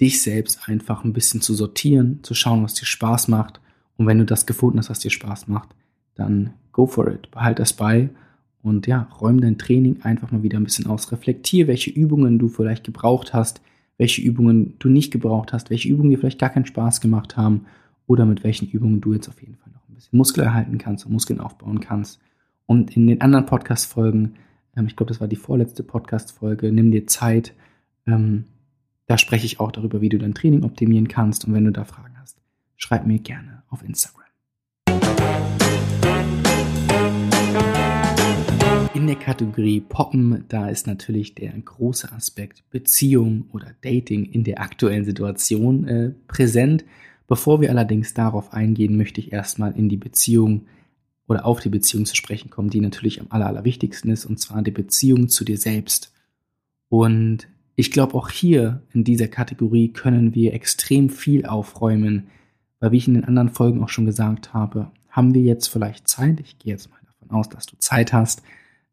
dich 0.00 0.22
selbst 0.22 0.68
einfach 0.68 1.04
ein 1.04 1.12
bisschen 1.12 1.40
zu 1.40 1.54
sortieren, 1.54 2.20
zu 2.22 2.34
schauen, 2.34 2.62
was 2.62 2.74
dir 2.74 2.86
Spaß 2.86 3.28
macht. 3.28 3.60
Und 3.96 4.06
wenn 4.06 4.18
du 4.18 4.24
das 4.24 4.46
gefunden 4.46 4.78
hast, 4.78 4.90
was 4.90 4.98
dir 4.98 5.10
Spaß 5.10 5.48
macht, 5.48 5.70
dann 6.14 6.54
go 6.72 6.86
for 6.86 7.08
it. 7.08 7.30
Behalt 7.30 7.58
das 7.58 7.72
bei 7.72 8.10
und 8.62 8.86
ja, 8.86 9.08
räum 9.20 9.40
dein 9.40 9.58
Training 9.58 10.02
einfach 10.02 10.30
mal 10.30 10.42
wieder 10.42 10.58
ein 10.58 10.64
bisschen 10.64 10.86
aus. 10.86 11.10
Reflektier, 11.10 11.66
welche 11.66 11.90
Übungen 11.90 12.38
du 12.38 12.48
vielleicht 12.48 12.84
gebraucht 12.84 13.34
hast, 13.34 13.60
welche 13.98 14.22
Übungen 14.22 14.74
du 14.78 14.88
nicht 14.88 15.12
gebraucht 15.12 15.52
hast, 15.52 15.70
welche 15.70 15.88
Übungen 15.88 16.10
dir 16.10 16.18
vielleicht 16.18 16.38
gar 16.38 16.50
keinen 16.50 16.66
Spaß 16.66 17.00
gemacht 17.00 17.36
haben 17.36 17.66
oder 18.06 18.24
mit 18.24 18.44
welchen 18.44 18.68
Übungen 18.68 19.00
du 19.00 19.12
jetzt 19.12 19.28
auf 19.28 19.40
jeden 19.40 19.56
Fall 19.56 19.72
noch 19.72 19.88
ein 19.88 19.94
bisschen 19.94 20.16
Muskel 20.16 20.44
erhalten 20.44 20.78
kannst 20.78 21.06
und 21.06 21.12
Muskeln 21.12 21.40
aufbauen 21.40 21.80
kannst. 21.80 22.20
Und 22.66 22.96
in 22.96 23.06
den 23.06 23.20
anderen 23.20 23.46
Podcast-Folgen, 23.46 24.34
ähm, 24.76 24.86
ich 24.86 24.96
glaube, 24.96 25.08
das 25.10 25.20
war 25.20 25.28
die 25.28 25.36
vorletzte 25.36 25.82
Podcast-Folge, 25.82 26.72
nimm 26.72 26.90
dir 26.90 27.06
Zeit. 27.06 27.54
Ähm, 28.06 28.44
da 29.06 29.18
spreche 29.18 29.46
ich 29.46 29.60
auch 29.60 29.72
darüber, 29.72 30.00
wie 30.00 30.08
du 30.08 30.18
dein 30.18 30.34
Training 30.34 30.62
optimieren 30.62 31.08
kannst. 31.08 31.44
Und 31.44 31.54
wenn 31.54 31.64
du 31.64 31.72
da 31.72 31.84
Fragen 31.84 32.18
hast, 32.20 32.40
schreib 32.76 33.06
mir 33.06 33.18
gerne 33.18 33.62
auf 33.68 33.82
Instagram. 33.84 34.22
In 38.94 39.06
der 39.06 39.16
Kategorie 39.16 39.80
Poppen, 39.80 40.44
da 40.48 40.68
ist 40.68 40.86
natürlich 40.86 41.34
der 41.34 41.52
große 41.52 42.12
Aspekt 42.12 42.62
Beziehung 42.68 43.46
oder 43.50 43.68
Dating 43.80 44.26
in 44.26 44.44
der 44.44 44.60
aktuellen 44.60 45.06
Situation 45.06 45.88
äh, 45.88 46.12
präsent. 46.28 46.84
Bevor 47.26 47.62
wir 47.62 47.70
allerdings 47.70 48.12
darauf 48.12 48.52
eingehen, 48.52 48.98
möchte 48.98 49.22
ich 49.22 49.32
erstmal 49.32 49.74
in 49.78 49.88
die 49.88 49.96
Beziehung 49.96 50.66
oder 51.26 51.46
auf 51.46 51.60
die 51.60 51.70
Beziehung 51.70 52.04
zu 52.04 52.14
sprechen 52.14 52.50
kommen, 52.50 52.68
die 52.68 52.82
natürlich 52.82 53.18
am 53.18 53.28
aller, 53.30 53.46
allerwichtigsten 53.46 54.10
ist, 54.10 54.26
und 54.26 54.38
zwar 54.38 54.60
die 54.60 54.70
Beziehung 54.70 55.30
zu 55.30 55.46
dir 55.46 55.56
selbst. 55.56 56.12
Und 56.90 57.48
ich 57.76 57.92
glaube, 57.92 58.12
auch 58.14 58.28
hier 58.28 58.82
in 58.92 59.04
dieser 59.04 59.28
Kategorie 59.28 59.88
können 59.88 60.34
wir 60.34 60.52
extrem 60.52 61.08
viel 61.08 61.46
aufräumen, 61.46 62.26
weil 62.78 62.92
wie 62.92 62.98
ich 62.98 63.08
in 63.08 63.14
den 63.14 63.24
anderen 63.24 63.48
Folgen 63.48 63.82
auch 63.82 63.88
schon 63.88 64.04
gesagt 64.04 64.52
habe, 64.52 64.90
haben 65.08 65.32
wir 65.32 65.40
jetzt 65.40 65.68
vielleicht 65.68 66.08
Zeit, 66.08 66.40
ich 66.40 66.58
gehe 66.58 66.74
jetzt 66.74 66.90
mal 66.90 66.98
davon 67.06 67.30
aus, 67.30 67.48
dass 67.48 67.64
du 67.64 67.78
Zeit 67.78 68.12
hast, 68.12 68.42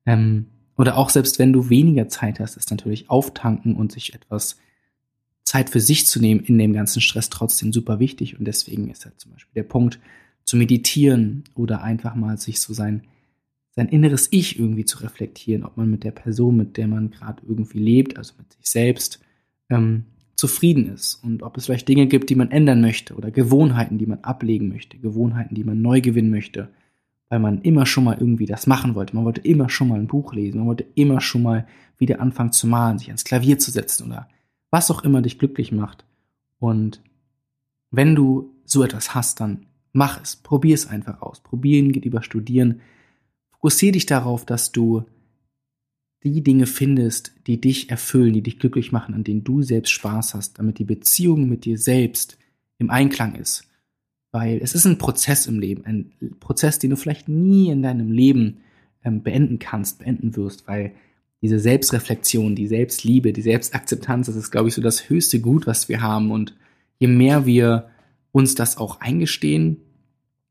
ähm, 0.05 0.47
oder 0.77 0.97
auch 0.97 1.09
selbst 1.09 1.39
wenn 1.39 1.51
du 1.51 1.69
weniger 1.69 2.07
Zeit 2.07 2.39
hast, 2.39 2.55
ist 2.55 2.71
natürlich 2.71 3.09
auftanken 3.09 3.75
und 3.75 3.91
sich 3.91 4.13
etwas 4.13 4.57
Zeit 5.43 5.69
für 5.69 5.81
sich 5.81 6.07
zu 6.07 6.19
nehmen 6.21 6.41
in 6.41 6.57
dem 6.57 6.73
ganzen 6.73 7.01
Stress 7.01 7.29
trotzdem 7.29 7.73
super 7.73 7.99
wichtig. 7.99 8.39
Und 8.39 8.45
deswegen 8.45 8.89
ist 8.89 9.03
halt 9.03 9.19
zum 9.19 9.33
Beispiel 9.33 9.55
der 9.55 9.67
Punkt 9.67 9.99
zu 10.45 10.55
meditieren 10.55 11.43
oder 11.53 11.83
einfach 11.83 12.15
mal 12.15 12.37
sich 12.37 12.61
so 12.61 12.73
sein, 12.73 13.03
sein 13.71 13.89
inneres 13.89 14.29
Ich 14.31 14.57
irgendwie 14.57 14.85
zu 14.85 14.99
reflektieren, 14.99 15.65
ob 15.65 15.75
man 15.75 15.91
mit 15.91 16.03
der 16.03 16.11
Person, 16.11 16.55
mit 16.55 16.77
der 16.77 16.87
man 16.87 17.11
gerade 17.11 17.43
irgendwie 17.47 17.79
lebt, 17.79 18.17
also 18.17 18.35
mit 18.37 18.53
sich 18.53 18.65
selbst, 18.65 19.19
ähm, 19.69 20.05
zufrieden 20.35 20.87
ist 20.93 21.15
und 21.15 21.43
ob 21.43 21.57
es 21.57 21.65
vielleicht 21.65 21.89
Dinge 21.89 22.07
gibt, 22.07 22.29
die 22.29 22.35
man 22.35 22.51
ändern 22.51 22.79
möchte 22.79 23.15
oder 23.15 23.29
Gewohnheiten, 23.29 23.97
die 23.97 24.05
man 24.05 24.19
ablegen 24.19 24.69
möchte, 24.69 24.97
Gewohnheiten, 24.97 25.55
die 25.55 25.65
man 25.65 25.81
neu 25.81 25.99
gewinnen 25.99 26.29
möchte 26.29 26.69
weil 27.29 27.39
man 27.39 27.61
immer 27.61 27.85
schon 27.85 28.03
mal 28.03 28.17
irgendwie 28.19 28.47
das 28.47 28.67
machen 28.67 28.95
wollte. 28.95 29.15
Man 29.15 29.25
wollte 29.25 29.41
immer 29.41 29.69
schon 29.69 29.87
mal 29.87 29.99
ein 29.99 30.07
Buch 30.07 30.33
lesen, 30.33 30.59
man 30.59 30.67
wollte 30.67 30.85
immer 30.95 31.21
schon 31.21 31.43
mal 31.43 31.67
wieder 31.97 32.19
anfangen 32.19 32.51
zu 32.51 32.67
malen, 32.67 32.97
sich 32.97 33.09
ans 33.09 33.23
Klavier 33.23 33.59
zu 33.59 33.71
setzen 33.71 34.07
oder 34.07 34.27
was 34.71 34.91
auch 34.91 35.03
immer 35.03 35.21
dich 35.21 35.39
glücklich 35.39 35.71
macht. 35.71 36.05
Und 36.59 37.01
wenn 37.91 38.15
du 38.15 38.53
so 38.65 38.83
etwas 38.83 39.15
hast, 39.15 39.39
dann 39.39 39.65
mach 39.93 40.21
es, 40.21 40.35
probier 40.35 40.75
es 40.75 40.87
einfach 40.87 41.21
aus. 41.21 41.41
Probieren 41.41 41.91
geht 41.91 42.05
über 42.05 42.21
Studieren. 42.21 42.81
Fokussiere 43.51 43.93
dich 43.93 44.05
darauf, 44.05 44.45
dass 44.45 44.71
du 44.71 45.05
die 46.23 46.43
Dinge 46.43 46.65
findest, 46.65 47.33
die 47.47 47.61
dich 47.61 47.89
erfüllen, 47.89 48.33
die 48.33 48.43
dich 48.43 48.59
glücklich 48.59 48.91
machen, 48.91 49.15
an 49.15 49.23
denen 49.23 49.43
du 49.43 49.61
selbst 49.61 49.91
Spaß 49.91 50.33
hast, 50.33 50.59
damit 50.59 50.79
die 50.79 50.85
Beziehung 50.85 51.47
mit 51.47 51.65
dir 51.65 51.77
selbst 51.77 52.37
im 52.77 52.89
Einklang 52.89 53.35
ist. 53.35 53.68
Weil 54.31 54.59
es 54.61 54.75
ist 54.75 54.85
ein 54.85 54.97
Prozess 54.97 55.47
im 55.47 55.59
Leben, 55.59 55.85
ein 55.85 56.11
Prozess, 56.39 56.79
den 56.79 56.91
du 56.91 56.95
vielleicht 56.95 57.27
nie 57.27 57.69
in 57.69 57.81
deinem 57.81 58.11
Leben 58.11 58.59
ähm, 59.03 59.23
beenden 59.23 59.59
kannst, 59.59 59.99
beenden 59.99 60.35
wirst, 60.35 60.67
weil 60.67 60.93
diese 61.41 61.59
Selbstreflexion, 61.59 62.55
die 62.55 62.67
Selbstliebe, 62.67 63.33
die 63.33 63.41
Selbstakzeptanz, 63.41 64.27
das 64.27 64.35
ist, 64.35 64.51
glaube 64.51 64.67
ich, 64.67 64.75
so 64.75 64.81
das 64.81 65.09
höchste 65.09 65.39
Gut, 65.39 65.67
was 65.67 65.89
wir 65.89 66.01
haben. 66.01 66.31
Und 66.31 66.55
je 66.99 67.07
mehr 67.07 67.45
wir 67.45 67.89
uns 68.31 68.55
das 68.55 68.77
auch 68.77 68.99
eingestehen, 68.99 69.77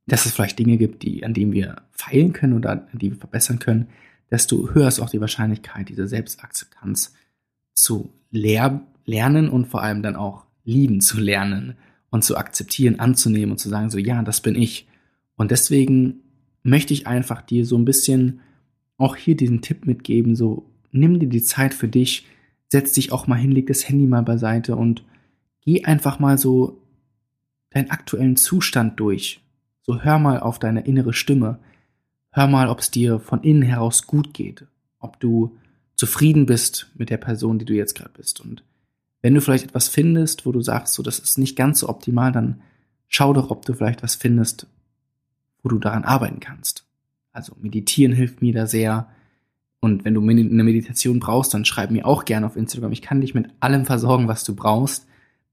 dass 0.07 0.25
es 0.25 0.33
vielleicht 0.33 0.59
Dinge 0.59 0.79
gibt, 0.79 1.03
die, 1.03 1.25
an 1.25 1.35
denen 1.35 1.53
wir 1.53 1.83
feilen 1.91 2.33
können 2.33 2.55
oder 2.55 2.71
an 2.71 2.99
die 2.99 3.11
wir 3.11 3.19
verbessern 3.19 3.59
können, 3.59 3.89
desto 4.31 4.71
höher 4.71 4.89
ist 4.89 5.01
auch 5.01 5.11
die 5.11 5.21
Wahrscheinlichkeit, 5.21 5.89
diese 5.89 6.09
Selbstakzeptanz 6.09 7.15
zu 7.75 8.11
lehr 8.31 8.81
lernen 9.05 9.49
und 9.49 9.67
vor 9.67 9.83
allem 9.83 10.03
dann 10.03 10.17
auch 10.17 10.45
lieben 10.65 11.01
zu 11.01 11.19
lernen 11.19 11.77
und 12.11 12.25
zu 12.25 12.37
akzeptieren, 12.37 13.01
anzunehmen 13.01 13.53
und 13.53 13.59
zu 13.59 13.69
sagen, 13.69 13.91
so 13.91 13.99
ja, 13.99 14.23
das 14.23 14.41
bin 14.41 14.55
ich. 14.55 14.87
Und 15.37 15.51
deswegen 15.51 16.21
möchte 16.63 16.93
ich 16.95 17.07
einfach 17.07 17.43
dir 17.43 17.65
so 17.65 17.77
ein 17.77 17.85
bisschen 17.85 18.41
auch 18.97 19.17
hier 19.17 19.37
diesen 19.37 19.63
Tipp 19.63 19.87
mitgeben, 19.87 20.35
so 20.35 20.67
nimm 20.91 21.21
dir 21.21 21.29
die 21.29 21.43
Zeit 21.43 21.75
für 21.75 21.89
dich, 21.89 22.27
setz 22.69 22.93
dich 22.93 23.13
auch 23.13 23.27
mal 23.27 23.37
hin, 23.37 23.53
leg 23.53 23.67
das 23.67 23.89
Handy 23.89 24.07
mal 24.07 24.23
beiseite 24.23 24.77
und 24.77 25.05
geh 25.63 25.85
einfach 25.85 26.19
mal 26.19 26.39
so 26.39 26.83
deinen 27.71 27.91
aktuellen 27.91 28.37
Zustand 28.37 28.99
durch. 28.99 29.41
So 29.83 30.03
hör 30.03 30.19
mal 30.19 30.41
auf 30.41 30.59
deine 30.59 30.87
innere 30.87 31.13
Stimme. 31.13 31.59
Hör 32.31 32.47
mal, 32.47 32.69
ob 32.69 32.81
es 32.81 32.91
dir 32.91 33.21
von 33.21 33.43
innen 33.43 33.63
heraus 33.63 34.07
gut 34.07 34.35
geht, 34.35 34.67
ob 34.99 35.19
du 35.21 35.57
zufrieden 35.95 36.47
bist 36.47 36.91
mit 36.95 37.11
der 37.11 37.17
Person, 37.17 37.59
die 37.59 37.65
du 37.65 37.75
jetzt 37.75 37.95
gerade 37.95 38.13
bist. 38.15 38.41
Und 38.41 38.63
wenn 39.23 39.35
du 39.35 39.41
vielleicht 39.41 39.65
etwas 39.65 39.89
findest, 39.89 40.47
wo 40.47 40.53
du 40.53 40.61
sagst, 40.61 40.95
so 40.95 41.03
das 41.03 41.19
ist 41.19 41.39
nicht 41.39 41.57
ganz 41.57 41.81
so 41.81 41.89
optimal, 41.89 42.33
dann 42.33 42.61
schau 43.09 43.33
doch, 43.33 43.51
ob 43.51 43.65
du 43.65 43.75
vielleicht 43.75 44.03
was 44.03 44.15
findest, 44.15 44.67
wo 45.63 45.69
du 45.69 45.79
daran 45.79 46.05
arbeiten 46.05 46.41
kannst. 46.41 46.85
Also 47.33 47.55
meditieren 47.61 48.13
hilft 48.13 48.43
mir 48.43 48.53
da 48.53 48.67
sehr. 48.67 49.09
Und 49.81 50.05
wenn 50.05 50.15
du 50.15 50.21
eine 50.23 50.65
Meditation 50.65 51.21
brauchst, 51.21 51.55
dann 51.55 51.65
schreib 51.65 51.91
mir 51.91 52.07
auch 52.07 52.25
gerne 52.25 52.47
auf 52.47 52.57
Instagram. 52.57 52.93
Ich 52.93 53.03
kann 53.03 53.21
dich 53.21 53.35
mit 53.35 53.49
allem 53.61 53.87
versorgen, 53.87 54.29
was 54.29 54.45
du 54.45 54.55
brauchst. 54.55 55.07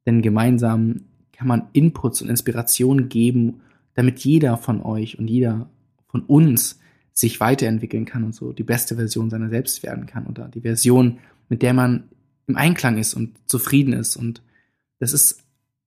Denn 0.05 0.22
gemeinsam 0.22 1.01
kann 1.31 1.48
man 1.48 1.67
Inputs 1.74 2.22
und 2.22 2.29
Inspirationen 2.29 3.10
geben, 3.10 3.62
damit 3.93 4.19
jeder 4.19 4.57
von 4.57 4.81
euch 4.81 5.19
und 5.19 5.27
jeder 5.27 5.69
von 6.07 6.22
uns 6.22 6.79
sich 7.13 7.39
weiterentwickeln 7.39 8.05
kann 8.05 8.24
und 8.24 8.36
so 8.36 8.51
die 8.51 8.63
beste 8.63 8.95
Version 8.95 9.29
seiner 9.29 9.50
selbst 9.50 9.84
werden 9.84 10.05
kann 10.05 10.27
oder 10.27 10.48
die 10.48 10.62
Version, 10.62 11.19
mit 11.50 11.62
der 11.62 11.74
man 11.74 12.10
im 12.48 12.56
Einklang 12.58 12.98
ist 12.98 13.14
und 13.14 13.38
zufrieden 13.48 13.94
ist. 13.94 14.16
Und 14.16 14.42
das 15.00 15.14
ist 15.14 15.44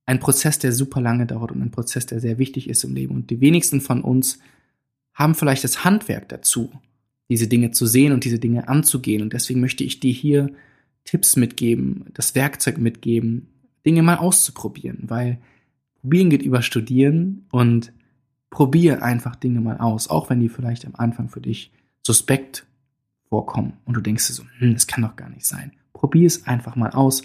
ein 0.07 0.21
Prozess, 0.21 0.59
der 0.59 0.73
super 0.73 1.01
lange 1.01 1.27
dauert 1.27 1.53
und 1.53 1.63
ein 1.63 1.71
Prozess, 1.71 2.07
der 2.07 2.21
sehr 2.21 2.39
wichtig 2.39 2.69
ist 2.69 2.85
im 2.85 2.95
Leben. 2.95 3.15
Und 3.15 3.31
die 3.31 3.41
wenigsten 3.41 3.81
von 3.81 4.03
uns 4.03 4.39
haben 5.15 5.35
vielleicht 5.35 5.65
das 5.65 5.85
Handwerk 5.85 6.29
dazu, 6.29 6.71
diese 7.29 7.49
Dinge 7.49 7.73
zu 7.73 7.87
sehen 7.87 8.13
und 8.13 8.25
diese 8.25 8.39
Dinge 8.39 8.69
anzugehen. 8.69 9.23
Und 9.23 9.33
deswegen 9.33 9.61
möchte 9.61 9.85
ich 9.85 10.01
dir 10.01 10.13
hier 10.13 10.51
Tipps 11.05 11.37
mitgeben, 11.37 12.07
das 12.15 12.35
Werkzeug 12.35 12.79
mitgeben, 12.79 13.49
Dinge 13.85 14.03
mal 14.03 14.17
auszuprobieren, 14.17 15.05
weil 15.09 15.39
probieren 16.01 16.31
geht 16.31 16.43
über 16.43 16.63
studieren 16.63 17.47
und 17.51 17.93
probier 18.51 19.03
einfach 19.03 19.37
Dinge 19.37 19.61
mal 19.61 19.79
aus, 19.79 20.09
auch 20.09 20.31
wenn 20.31 20.41
die 20.41 20.49
vielleicht 20.49 20.87
am 20.87 20.95
Anfang 20.95 21.29
für 21.29 21.41
dich 21.41 21.71
suspekt 22.03 22.67
vorkommen 23.29 23.75
und 23.85 23.95
du 23.95 24.01
denkst 24.01 24.27
dir 24.27 24.33
so, 24.33 24.43
hm, 24.59 24.75
das 24.75 24.87
kann 24.87 25.03
doch 25.03 25.17
gar 25.17 25.29
nicht 25.29 25.47
sein. 25.47 25.73
Probier 25.99 26.29
es 26.29 26.47
einfach 26.47 26.77
mal 26.77 26.91
aus. 26.91 27.23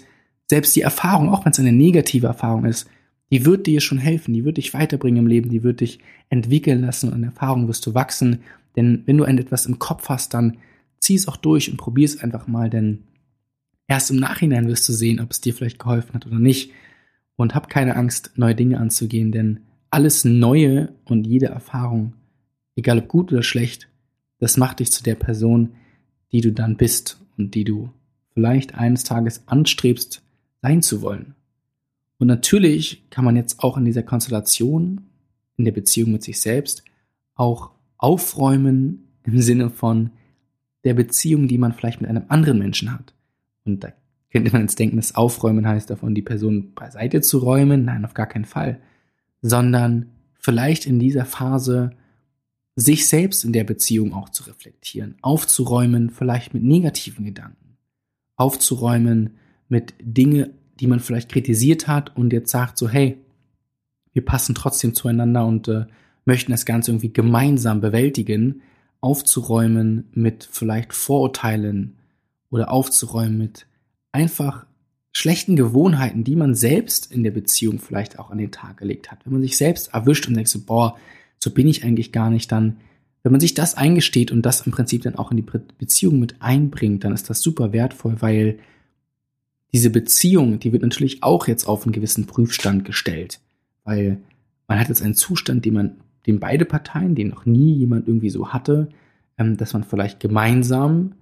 Selbst 0.50 0.74
die 0.74 0.80
Erfahrung, 0.82 1.28
auch 1.28 1.44
wenn 1.44 1.52
es 1.52 1.60
eine 1.60 1.72
negative 1.72 2.26
Erfahrung 2.26 2.64
ist, 2.64 2.90
die 3.30 3.46
wird 3.46 3.66
dir 3.66 3.80
schon 3.80 3.98
helfen, 3.98 4.34
die 4.34 4.44
wird 4.44 4.56
dich 4.56 4.74
weiterbringen 4.74 5.20
im 5.20 5.26
Leben, 5.26 5.48
die 5.48 5.62
wird 5.62 5.80
dich 5.80 6.00
entwickeln 6.28 6.82
lassen 6.82 7.08
und 7.08 7.18
in 7.18 7.24
Erfahrung 7.24 7.68
wirst 7.68 7.86
du 7.86 7.94
wachsen. 7.94 8.40
Denn 8.76 9.04
wenn 9.06 9.16
du 9.16 9.24
etwas 9.24 9.66
im 9.66 9.78
Kopf 9.78 10.08
hast, 10.08 10.34
dann 10.34 10.58
zieh 10.98 11.14
es 11.14 11.28
auch 11.28 11.36
durch 11.36 11.70
und 11.70 11.76
probier 11.76 12.04
es 12.04 12.20
einfach 12.20 12.48
mal, 12.48 12.68
denn 12.68 13.04
erst 13.86 14.10
im 14.10 14.16
Nachhinein 14.16 14.66
wirst 14.66 14.88
du 14.88 14.92
sehen, 14.92 15.20
ob 15.20 15.30
es 15.30 15.40
dir 15.40 15.54
vielleicht 15.54 15.78
geholfen 15.78 16.14
hat 16.14 16.26
oder 16.26 16.38
nicht. 16.38 16.72
Und 17.36 17.54
hab 17.54 17.68
keine 17.68 17.96
Angst, 17.96 18.32
neue 18.36 18.54
Dinge 18.54 18.78
anzugehen, 18.78 19.32
denn 19.32 19.60
alles 19.90 20.24
Neue 20.24 20.94
und 21.04 21.24
jede 21.26 21.46
Erfahrung, 21.46 22.14
egal 22.76 22.98
ob 22.98 23.08
gut 23.08 23.32
oder 23.32 23.42
schlecht, 23.42 23.88
das 24.38 24.56
macht 24.56 24.80
dich 24.80 24.92
zu 24.92 25.02
der 25.02 25.14
Person, 25.14 25.70
die 26.32 26.40
du 26.40 26.52
dann 26.52 26.76
bist 26.76 27.20
und 27.36 27.54
die 27.54 27.64
du 27.64 27.90
vielleicht 28.34 28.74
eines 28.74 29.04
Tages 29.04 29.46
anstrebst, 29.46 30.22
sein 30.60 30.82
zu 30.82 31.02
wollen. 31.02 31.34
Und 32.18 32.26
natürlich 32.26 33.08
kann 33.10 33.24
man 33.24 33.36
jetzt 33.36 33.60
auch 33.60 33.76
in 33.76 33.84
dieser 33.84 34.02
Konstellation, 34.02 35.02
in 35.56 35.64
der 35.64 35.72
Beziehung 35.72 36.12
mit 36.12 36.22
sich 36.22 36.40
selbst, 36.40 36.84
auch 37.34 37.70
aufräumen 37.96 39.08
im 39.24 39.40
Sinne 39.40 39.70
von 39.70 40.10
der 40.84 40.94
Beziehung, 40.94 41.48
die 41.48 41.58
man 41.58 41.72
vielleicht 41.72 42.00
mit 42.00 42.10
einem 42.10 42.24
anderen 42.28 42.58
Menschen 42.58 42.92
hat. 42.92 43.14
Und 43.64 43.82
da 43.84 43.92
könnte 44.30 44.52
man 44.52 44.62
jetzt 44.62 44.78
denken, 44.78 44.96
das 44.96 45.14
Aufräumen 45.14 45.66
heißt 45.66 45.88
davon, 45.88 46.14
die 46.14 46.22
Person 46.22 46.74
beiseite 46.74 47.20
zu 47.20 47.38
räumen. 47.38 47.84
Nein, 47.84 48.04
auf 48.04 48.14
gar 48.14 48.26
keinen 48.26 48.44
Fall. 48.44 48.80
Sondern 49.40 50.10
vielleicht 50.38 50.86
in 50.86 50.98
dieser 50.98 51.24
Phase 51.24 51.92
sich 52.76 53.08
selbst 53.08 53.44
in 53.44 53.52
der 53.52 53.64
Beziehung 53.64 54.12
auch 54.12 54.28
zu 54.28 54.44
reflektieren, 54.44 55.14
aufzuräumen, 55.22 56.10
vielleicht 56.10 56.52
mit 56.52 56.64
negativen 56.64 57.24
Gedanken 57.24 57.63
aufzuräumen 58.36 59.38
mit 59.68 59.94
Dinge, 60.00 60.50
die 60.80 60.86
man 60.86 61.00
vielleicht 61.00 61.30
kritisiert 61.30 61.86
hat 61.86 62.16
und 62.16 62.32
jetzt 62.32 62.50
sagt 62.50 62.78
so, 62.78 62.88
hey, 62.88 63.18
wir 64.12 64.24
passen 64.24 64.54
trotzdem 64.54 64.94
zueinander 64.94 65.46
und 65.46 65.68
äh, 65.68 65.86
möchten 66.24 66.52
das 66.52 66.64
Ganze 66.66 66.90
irgendwie 66.90 67.12
gemeinsam 67.12 67.80
bewältigen, 67.80 68.62
aufzuräumen 69.00 70.08
mit 70.12 70.48
vielleicht 70.50 70.94
Vorurteilen 70.94 71.96
oder 72.50 72.72
aufzuräumen 72.72 73.36
mit 73.36 73.66
einfach 74.12 74.66
schlechten 75.12 75.56
Gewohnheiten, 75.56 76.24
die 76.24 76.36
man 76.36 76.54
selbst 76.54 77.12
in 77.12 77.22
der 77.22 77.30
Beziehung 77.30 77.78
vielleicht 77.78 78.18
auch 78.18 78.30
an 78.30 78.38
den 78.38 78.50
Tag 78.50 78.78
gelegt 78.78 79.12
hat. 79.12 79.24
Wenn 79.24 79.34
man 79.34 79.42
sich 79.42 79.56
selbst 79.56 79.92
erwischt 79.92 80.26
und 80.26 80.34
denkt 80.34 80.48
so, 80.48 80.60
boah, 80.64 80.96
so 81.38 81.50
bin 81.50 81.68
ich 81.68 81.84
eigentlich 81.84 82.12
gar 82.12 82.30
nicht, 82.30 82.50
dann 82.50 82.78
wenn 83.24 83.32
man 83.32 83.40
sich 83.40 83.54
das 83.54 83.74
eingesteht 83.76 84.30
und 84.30 84.42
das 84.42 84.60
im 84.66 84.72
Prinzip 84.72 85.02
dann 85.02 85.16
auch 85.16 85.30
in 85.30 85.38
die 85.38 85.46
Beziehung 85.78 86.20
mit 86.20 86.40
einbringt, 86.40 87.02
dann 87.04 87.14
ist 87.14 87.28
das 87.30 87.40
super 87.40 87.72
wertvoll, 87.72 88.16
weil 88.20 88.58
diese 89.72 89.90
Beziehung, 89.90 90.60
die 90.60 90.72
wird 90.72 90.82
natürlich 90.82 91.22
auch 91.22 91.48
jetzt 91.48 91.66
auf 91.66 91.84
einen 91.84 91.92
gewissen 91.92 92.26
Prüfstand 92.26 92.84
gestellt, 92.84 93.40
weil 93.82 94.18
man 94.68 94.78
hat 94.78 94.88
jetzt 94.88 95.02
einen 95.02 95.14
Zustand, 95.14 95.64
den 95.64 95.74
man, 95.74 95.96
den 96.26 96.38
beide 96.38 96.66
Parteien, 96.66 97.14
den 97.14 97.28
noch 97.28 97.46
nie 97.46 97.72
jemand 97.72 98.06
irgendwie 98.06 98.30
so 98.30 98.52
hatte, 98.52 98.90
ähm, 99.38 99.56
dass 99.56 99.72
man 99.72 99.84
vielleicht 99.84 100.20
gemeinsam 100.20 101.12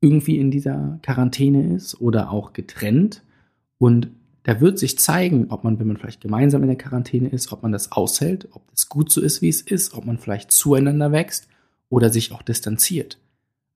irgendwie 0.00 0.38
in 0.38 0.52
dieser 0.52 0.98
Quarantäne 1.02 1.74
ist 1.74 2.00
oder 2.00 2.30
auch 2.30 2.52
getrennt. 2.52 3.22
Und 3.78 4.08
da 4.42 4.60
wird 4.60 4.78
sich 4.78 4.98
zeigen, 4.98 5.46
ob 5.50 5.64
man, 5.64 5.78
wenn 5.78 5.86
man 5.86 5.96
vielleicht 5.96 6.20
gemeinsam 6.20 6.62
in 6.62 6.68
der 6.68 6.78
Quarantäne 6.78 7.28
ist, 7.28 7.52
ob 7.52 7.62
man 7.62 7.72
das 7.72 7.92
aushält, 7.92 8.48
ob 8.52 8.68
das 8.70 8.88
gut 8.88 9.12
so 9.12 9.20
ist, 9.20 9.42
wie 9.42 9.48
es 9.48 9.60
ist, 9.60 9.94
ob 9.94 10.06
man 10.06 10.18
vielleicht 10.18 10.50
zueinander 10.50 11.12
wächst 11.12 11.48
oder 11.88 12.10
sich 12.10 12.32
auch 12.32 12.42
distanziert. 12.42 13.18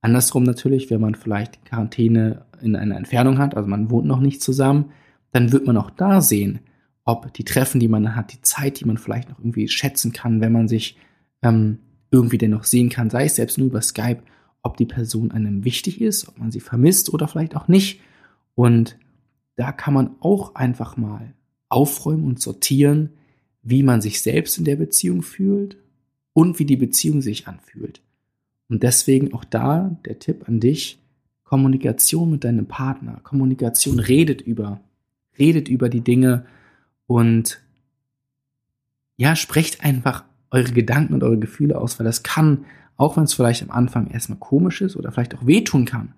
Andersrum 0.00 0.42
natürlich, 0.42 0.90
wenn 0.90 1.00
man 1.00 1.14
vielleicht 1.14 1.64
Quarantäne 1.64 2.44
in 2.61 2.76
einer 2.76 2.97
Entfernung 2.97 3.38
hat, 3.38 3.56
also 3.56 3.68
man 3.68 3.90
wohnt 3.90 4.06
noch 4.06 4.21
nicht 4.21 4.42
zusammen, 4.42 4.92
dann 5.33 5.52
wird 5.52 5.66
man 5.66 5.76
auch 5.76 5.90
da 5.90 6.21
sehen, 6.21 6.61
ob 7.04 7.33
die 7.35 7.44
Treffen, 7.44 7.80
die 7.80 7.88
man 7.88 8.16
hat, 8.16 8.33
die 8.33 8.40
Zeit, 8.40 8.80
die 8.80 8.85
man 8.85 8.99
vielleicht 8.99 9.28
noch 9.28 9.38
irgendwie 9.38 9.68
schätzen 9.68 10.12
kann, 10.12 10.40
wenn 10.40 10.52
man 10.52 10.68
sich 10.68 10.97
ähm, 11.42 11.78
irgendwie 12.11 12.38
dennoch 12.38 12.64
sehen 12.64 12.88
kann, 12.88 13.11
sei 13.11 13.25
es 13.25 13.37
selbst 13.37 13.59
nur 13.59 13.66
über 13.66 13.83
Skype, 13.83 14.23
ob 14.62 14.76
die 14.76 14.87
Person 14.87 15.30
einem 15.30 15.64
wichtig 15.64 16.00
ist, 16.00 16.28
ob 16.28 16.38
man 16.38 16.50
sie 16.50 16.61
vermisst 16.61 17.12
oder 17.12 17.28
vielleicht 17.28 17.56
auch 17.56 17.68
nicht. 17.68 18.00
Und 18.54 18.97
da 19.56 19.73
kann 19.73 19.94
man 19.94 20.16
auch 20.20 20.54
einfach 20.54 20.96
mal 20.96 21.34
aufräumen 21.68 22.25
und 22.25 22.40
sortieren, 22.40 23.11
wie 23.62 23.82
man 23.82 24.00
sich 24.00 24.20
selbst 24.23 24.58
in 24.58 24.64
der 24.64 24.76
Beziehung 24.76 25.23
fühlt 25.23 25.76
und 26.32 26.58
wie 26.58 26.66
die 26.66 26.76
Beziehung 26.76 27.23
sich 27.23 27.49
anfühlt. 27.49 28.02
Und 28.68 28.82
deswegen 28.82 29.32
auch 29.34 29.44
da 29.44 29.96
der 30.04 30.18
Tipp 30.18 30.49
an 30.49 30.61
dich, 30.61 30.99
Kommunikation 31.44 32.30
mit 32.30 32.44
deinem 32.44 32.66
Partner. 32.66 33.20
Kommunikation 33.23 33.99
redet 33.99 34.40
über, 34.40 34.80
redet 35.38 35.68
über 35.68 35.88
die 35.88 36.00
Dinge 36.00 36.46
und 37.06 37.61
ja, 39.16 39.37
sprecht 39.37 39.84
einfach 39.84 40.25
eure 40.50 40.73
Gedanken 40.73 41.14
und 41.14 41.23
eure 41.23 41.38
Gefühle 41.38 41.78
aus, 41.78 41.99
weil 41.99 42.06
das 42.06 42.23
kann, 42.23 42.64
auch 42.96 43.16
wenn 43.16 43.25
es 43.25 43.34
vielleicht 43.34 43.62
am 43.62 43.70
Anfang 43.70 44.08
erstmal 44.08 44.38
komisch 44.38 44.80
ist 44.80 44.96
oder 44.96 45.12
vielleicht 45.12 45.34
auch 45.34 45.46
wehtun 45.46 45.84
kann, 45.84 46.14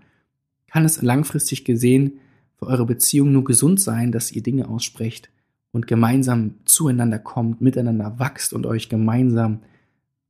kann 0.68 0.84
es 0.84 1.02
langfristig 1.02 1.64
gesehen 1.64 2.20
für 2.58 2.66
eure 2.66 2.86
Beziehung 2.86 3.32
nur 3.32 3.44
gesund 3.44 3.80
sein, 3.80 4.12
dass 4.12 4.32
ihr 4.32 4.42
Dinge 4.42 4.68
aussprecht 4.68 5.30
und 5.72 5.86
gemeinsam 5.86 6.54
zueinander 6.64 7.18
kommt, 7.18 7.60
miteinander 7.60 8.18
wachst 8.18 8.52
und 8.52 8.66
euch 8.66 8.88
gemeinsam 8.88 9.60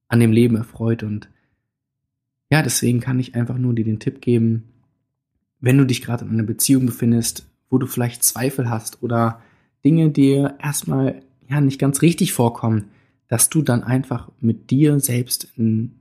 an 0.08 0.20
dem 0.20 0.32
Leben 0.32 0.56
erfreut. 0.56 1.02
Und 1.02 1.28
ja, 2.50 2.62
deswegen 2.62 3.00
kann 3.00 3.20
ich 3.20 3.34
einfach 3.34 3.58
nur 3.58 3.74
dir 3.74 3.84
den 3.84 4.00
Tipp 4.00 4.20
geben, 4.20 4.64
wenn 5.60 5.78
du 5.78 5.84
dich 5.84 6.02
gerade 6.02 6.24
in 6.24 6.30
einer 6.30 6.42
Beziehung 6.42 6.86
befindest, 6.86 7.46
wo 7.70 7.78
du 7.78 7.86
vielleicht 7.86 8.22
Zweifel 8.22 8.68
hast 8.70 9.02
oder 9.02 9.40
Dinge 9.84 10.10
dir 10.10 10.56
erstmal 10.60 11.22
ja 11.48 11.60
nicht 11.60 11.78
ganz 11.78 12.02
richtig 12.02 12.32
vorkommen, 12.32 12.86
dass 13.28 13.48
du 13.48 13.62
dann 13.62 13.82
einfach 13.82 14.30
mit 14.40 14.70
dir 14.70 15.00
selbst 15.00 15.48
in, 15.56 15.92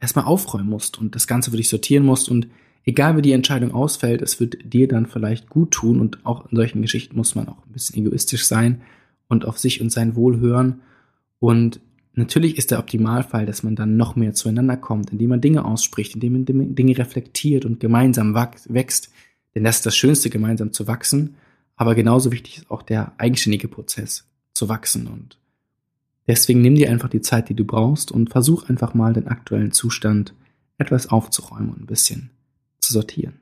erstmal 0.00 0.24
aufräumen 0.24 0.68
musst 0.68 0.98
und 0.98 1.14
das 1.14 1.26
Ganze 1.26 1.50
für 1.50 1.56
dich 1.56 1.68
sortieren 1.68 2.04
musst 2.04 2.28
und 2.28 2.48
egal 2.84 3.16
wie 3.16 3.22
die 3.22 3.32
Entscheidung 3.32 3.72
ausfällt, 3.72 4.22
es 4.22 4.40
wird 4.40 4.72
dir 4.72 4.88
dann 4.88 5.06
vielleicht 5.06 5.48
gut 5.48 5.70
tun 5.70 6.00
und 6.00 6.24
auch 6.24 6.50
in 6.50 6.56
solchen 6.56 6.82
Geschichten 6.82 7.16
muss 7.16 7.34
man 7.34 7.48
auch 7.48 7.66
ein 7.66 7.72
bisschen 7.72 8.04
egoistisch 8.04 8.46
sein 8.46 8.82
und 9.28 9.46
auf 9.46 9.58
sich 9.58 9.80
und 9.80 9.90
sein 9.90 10.16
Wohl 10.16 10.38
hören. 10.40 10.80
Und 11.38 11.80
natürlich 12.14 12.58
ist 12.58 12.70
der 12.70 12.78
Optimalfall, 12.78 13.46
dass 13.46 13.62
man 13.62 13.76
dann 13.76 13.96
noch 13.96 14.16
mehr 14.16 14.34
zueinander 14.34 14.76
kommt, 14.76 15.10
indem 15.10 15.30
man 15.30 15.40
Dinge 15.40 15.64
ausspricht, 15.64 16.14
indem 16.14 16.44
man 16.46 16.74
Dinge 16.74 16.98
reflektiert 16.98 17.64
und 17.64 17.80
gemeinsam 17.80 18.34
wächst. 18.34 19.10
Denn 19.54 19.64
das 19.64 19.76
ist 19.76 19.86
das 19.86 19.96
Schönste, 19.96 20.30
gemeinsam 20.30 20.72
zu 20.72 20.86
wachsen. 20.86 21.34
Aber 21.76 21.94
genauso 21.94 22.30
wichtig 22.32 22.58
ist 22.58 22.70
auch 22.70 22.82
der 22.82 23.12
eigenständige 23.18 23.68
Prozess, 23.68 24.24
zu 24.52 24.68
wachsen. 24.68 25.06
Und 25.06 25.38
deswegen 26.26 26.60
nimm 26.60 26.74
dir 26.74 26.90
einfach 26.90 27.08
die 27.08 27.20
Zeit, 27.20 27.48
die 27.48 27.54
du 27.54 27.64
brauchst 27.64 28.12
und 28.12 28.30
versuch 28.30 28.68
einfach 28.68 28.94
mal 28.94 29.12
den 29.12 29.26
aktuellen 29.26 29.72
Zustand 29.72 30.34
etwas 30.78 31.08
aufzuräumen 31.08 31.70
und 31.70 31.82
ein 31.82 31.86
bisschen 31.86 32.30
zu 32.84 32.92
sortieren. 32.92 33.40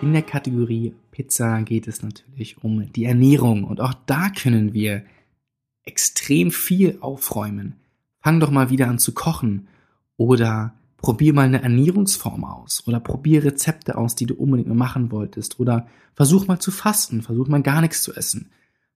In 0.00 0.12
der 0.12 0.22
Kategorie 0.22 0.94
Pizza 1.10 1.62
geht 1.62 1.86
es 1.86 2.02
natürlich 2.02 2.62
um 2.62 2.92
die 2.92 3.04
Ernährung 3.04 3.64
und 3.64 3.80
auch 3.80 3.94
da 4.06 4.30
können 4.30 4.72
wir 4.72 5.04
extrem 5.84 6.50
viel 6.50 6.98
aufräumen. 7.00 7.76
Fang 8.20 8.40
doch 8.40 8.50
mal 8.50 8.70
wieder 8.70 8.88
an 8.88 8.98
zu 8.98 9.12
kochen 9.12 9.68
oder 10.16 10.74
probier 10.98 11.34
mal 11.34 11.46
eine 11.46 11.62
Ernährungsform 11.62 12.44
aus 12.44 12.86
oder 12.86 13.00
probier 13.00 13.44
Rezepte 13.44 13.96
aus, 13.96 14.14
die 14.14 14.26
du 14.26 14.34
unbedingt 14.34 14.68
mal 14.68 14.74
machen 14.74 15.10
wolltest 15.10 15.58
oder 15.58 15.86
versuch 16.14 16.46
mal 16.46 16.60
zu 16.60 16.70
fasten, 16.70 17.22
versuch 17.22 17.48
mal 17.48 17.62
gar 17.62 17.80
nichts 17.80 18.02
zu 18.02 18.14
essen. 18.14 18.50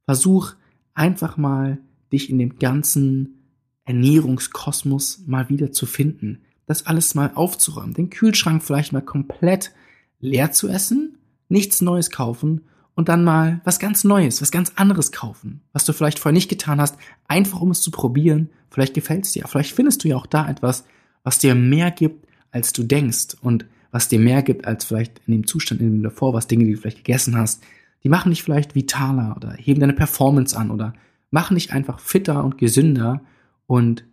Versuch 0.04 0.54
einfach 0.94 1.36
mal 1.36 1.78
dich 2.12 2.30
in 2.30 2.38
dem 2.38 2.58
ganzen 2.58 3.45
Ernährungskosmos 3.86 5.22
mal 5.26 5.48
wieder 5.48 5.72
zu 5.72 5.86
finden, 5.86 6.42
das 6.66 6.86
alles 6.86 7.14
mal 7.14 7.32
aufzuräumen, 7.34 7.94
den 7.94 8.10
Kühlschrank 8.10 8.62
vielleicht 8.62 8.92
mal 8.92 9.00
komplett 9.00 9.72
leer 10.20 10.52
zu 10.52 10.68
essen, 10.68 11.18
nichts 11.48 11.80
Neues 11.80 12.10
kaufen 12.10 12.62
und 12.94 13.08
dann 13.08 13.24
mal 13.24 13.60
was 13.64 13.78
ganz 13.78 14.04
Neues, 14.04 14.42
was 14.42 14.50
ganz 14.50 14.72
anderes 14.74 15.12
kaufen, 15.12 15.60
was 15.72 15.84
du 15.84 15.92
vielleicht 15.92 16.18
vorher 16.18 16.34
nicht 16.34 16.48
getan 16.48 16.80
hast, 16.80 16.96
einfach 17.28 17.60
um 17.60 17.70
es 17.70 17.80
zu 17.80 17.90
probieren. 17.90 18.50
Vielleicht 18.70 18.94
gefällt 18.94 19.24
es 19.24 19.32
dir. 19.32 19.46
Vielleicht 19.46 19.72
findest 19.72 20.02
du 20.02 20.08
ja 20.08 20.16
auch 20.16 20.26
da 20.26 20.48
etwas, 20.50 20.84
was 21.22 21.38
dir 21.38 21.54
mehr 21.54 21.90
gibt, 21.90 22.26
als 22.50 22.72
du 22.72 22.82
denkst 22.82 23.36
und 23.40 23.66
was 23.92 24.08
dir 24.08 24.18
mehr 24.18 24.42
gibt, 24.42 24.66
als 24.66 24.84
vielleicht 24.84 25.20
in 25.26 25.32
dem 25.32 25.46
Zustand, 25.46 25.80
in 25.80 25.88
dem 25.88 25.96
du 26.02 26.08
davor 26.08 26.34
warst, 26.34 26.50
Dinge, 26.50 26.64
die 26.64 26.72
du 26.72 26.80
vielleicht 26.80 26.98
gegessen 26.98 27.36
hast. 27.36 27.62
Die 28.02 28.08
machen 28.08 28.30
dich 28.30 28.42
vielleicht 28.42 28.74
vitaler 28.74 29.34
oder 29.36 29.52
heben 29.52 29.80
deine 29.80 29.92
Performance 29.92 30.56
an 30.56 30.70
oder 30.70 30.94
machen 31.30 31.54
dich 31.54 31.72
einfach 31.72 32.00
fitter 32.00 32.44
und 32.44 32.58
gesünder 32.58 33.20
und 33.66 34.04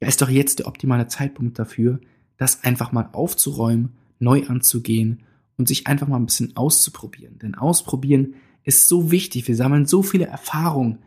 ja, 0.00 0.08
ist 0.08 0.22
doch 0.22 0.28
jetzt 0.28 0.60
der 0.60 0.66
optimale 0.66 1.08
Zeitpunkt 1.08 1.58
dafür, 1.58 2.00
das 2.36 2.64
einfach 2.64 2.92
mal 2.92 3.08
aufzuräumen, 3.12 3.94
neu 4.20 4.46
anzugehen 4.46 5.22
und 5.56 5.68
sich 5.68 5.86
einfach 5.86 6.08
mal 6.08 6.16
ein 6.16 6.26
bisschen 6.26 6.56
auszuprobieren. 6.56 7.38
Denn 7.38 7.54
ausprobieren 7.54 8.34
ist 8.64 8.88
so 8.88 9.10
wichtig. 9.10 9.48
Wir 9.48 9.56
sammeln 9.56 9.86
so 9.86 10.02
viele 10.02 10.26
Erfahrungen 10.26 10.98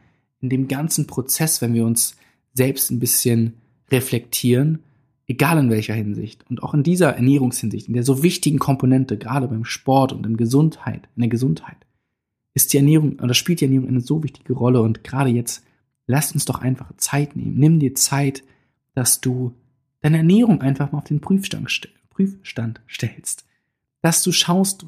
in 0.42 0.50
dem 0.50 0.68
ganzen 0.68 1.08
Prozess, 1.08 1.62
wenn 1.62 1.74
wir 1.74 1.86
uns 1.86 2.18
selbst 2.54 2.92
ein 2.92 3.00
bisschen 3.00 3.54
reflektieren, 3.90 4.80
egal 5.28 5.58
in 5.60 5.70
welcher 5.70 5.94
Hinsicht. 5.94 6.46
Und 6.50 6.64
auch 6.64 6.74
in 6.74 6.84
dieser 6.84 7.16
Ernährungshinsicht, 7.16 7.88
in 7.88 7.94
der 7.94 8.04
so 8.04 8.24
wichtigen 8.24 8.60
Komponente, 8.60 9.18
gerade 9.18 9.48
beim 9.48 9.66
Sport 9.66 10.12
und 10.12 10.26
in 10.26 10.38
Gesundheit, 10.38 11.08
in 11.16 11.22
der 11.22 11.30
Gesundheit, 11.30 11.78
ist 12.54 12.74
die 12.74 12.78
Ernährung, 12.78 13.20
oder 13.20 13.34
spielt 13.34 13.62
die 13.62 13.66
Ernährung 13.66 13.88
eine 13.88 14.02
so 14.02 14.24
wichtige 14.24 14.54
Rolle. 14.54 14.82
Und 14.82 15.04
gerade 15.04 15.30
jetzt, 15.30 15.64
lasst 16.12 16.34
uns 16.34 16.46
doch 16.46 16.62
einfach 16.62 16.92
Zeit 16.98 17.36
nehmen. 17.36 17.56
Nimm 17.58 17.80
dir 17.80 17.96
Zeit, 17.96 18.44
dass 18.94 19.22
du 19.22 19.56
deine 20.02 20.18
Ernährung 20.18 20.62
einfach 20.62 20.92
mal 20.92 21.00
auf 21.00 21.06
den 21.06 21.22
Prüfstand, 21.22 21.90
Prüfstand 22.10 22.82
stellst 22.90 23.46
dass 24.02 24.24
du 24.24 24.32
schaust, 24.32 24.86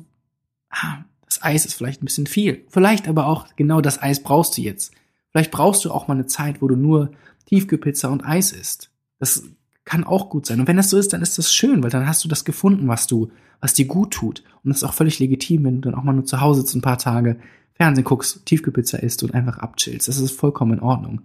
ah, 0.70 1.04
das 1.26 1.42
Eis 1.42 1.66
ist 1.66 1.76
vielleicht 1.76 2.02
ein 2.02 2.06
bisschen 2.06 2.28
viel. 2.28 2.66
Vielleicht 2.70 3.08
aber 3.08 3.28
auch 3.28 3.48
genau 3.56 3.82
das 3.82 4.02
Eis 4.02 4.22
brauchst 4.22 4.58
du 4.58 4.62
jetzt. 4.62 4.94
Vielleicht 5.32 5.52
brauchst 5.52 5.86
du 5.86 5.92
auch 5.92 6.08
mal 6.08 6.16
eine 6.16 6.28
Zeit, 6.28 6.62
wo 6.62 6.68
du 6.68 6.76
nur 6.76 7.12
Tiefkühlpizza 7.46 8.10
und 8.10 8.26
Eis 8.26 8.52
isst. 8.52 8.92
Das 9.20 9.44
kann 9.86 10.04
auch 10.04 10.30
gut 10.30 10.46
sein. 10.46 10.60
Und 10.60 10.68
wenn 10.68 10.78
das 10.78 10.90
so 10.90 10.98
ist, 10.98 11.14
dann 11.14 11.22
ist 11.22 11.38
das 11.38 11.54
schön, 11.54 11.84
weil 11.84 11.90
dann 11.90 12.08
hast 12.08 12.24
du 12.24 12.28
das 12.28 12.46
gefunden, 12.46 12.88
was 12.88 13.08
du, 13.08 13.32
was 13.60 13.74
dir 13.74 13.86
gut 13.86 14.12
tut. 14.12 14.44
Und 14.64 14.70
das 14.70 14.78
ist 14.78 14.84
auch 14.84 14.94
völlig 14.94 15.20
legitim, 15.20 15.64
wenn 15.64 15.82
du 15.82 15.90
dann 15.90 16.00
auch 16.00 16.04
mal 16.04 16.14
nur 16.14 16.26
zu 16.26 16.40
Hause 16.40 16.62
sitzt 16.62 16.76
ein 16.76 16.82
paar 16.82 16.98
Tage, 16.98 17.38
Fernsehen 17.74 18.04
guckst, 18.04 18.46
Tiefkühlpizza 18.46 18.98
isst 18.98 19.24
und 19.24 19.34
einfach 19.34 19.58
abchillst. 19.58 20.08
Das 20.08 20.18
ist 20.18 20.40
vollkommen 20.40 20.74
in 20.74 20.80
Ordnung. 20.80 21.22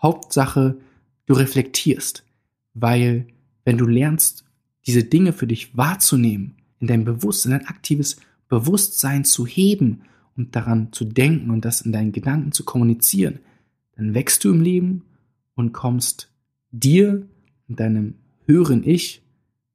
Hauptsache, 0.00 0.76
du 1.26 1.34
reflektierst. 1.34 2.24
Weil, 2.74 3.26
wenn 3.64 3.78
du 3.78 3.86
lernst, 3.86 4.44
diese 4.86 5.04
Dinge 5.04 5.32
für 5.32 5.46
dich 5.46 5.76
wahrzunehmen 5.76 6.56
in 6.78 6.86
dein 6.86 7.04
Bewusstsein, 7.04 7.54
ein 7.54 7.66
aktives 7.66 8.16
Bewusstsein 8.48 9.24
zu 9.24 9.46
heben 9.46 10.02
und 10.36 10.54
daran 10.54 10.92
zu 10.92 11.04
denken 11.04 11.50
und 11.50 11.64
das 11.64 11.80
in 11.80 11.92
deinen 11.92 12.12
Gedanken 12.12 12.52
zu 12.52 12.64
kommunizieren, 12.64 13.40
dann 13.96 14.14
wächst 14.14 14.44
du 14.44 14.50
im 14.50 14.60
Leben 14.60 15.02
und 15.54 15.72
kommst 15.72 16.30
dir 16.70 17.26
und 17.68 17.80
deinem 17.80 18.14
höheren 18.44 18.84
Ich, 18.84 19.22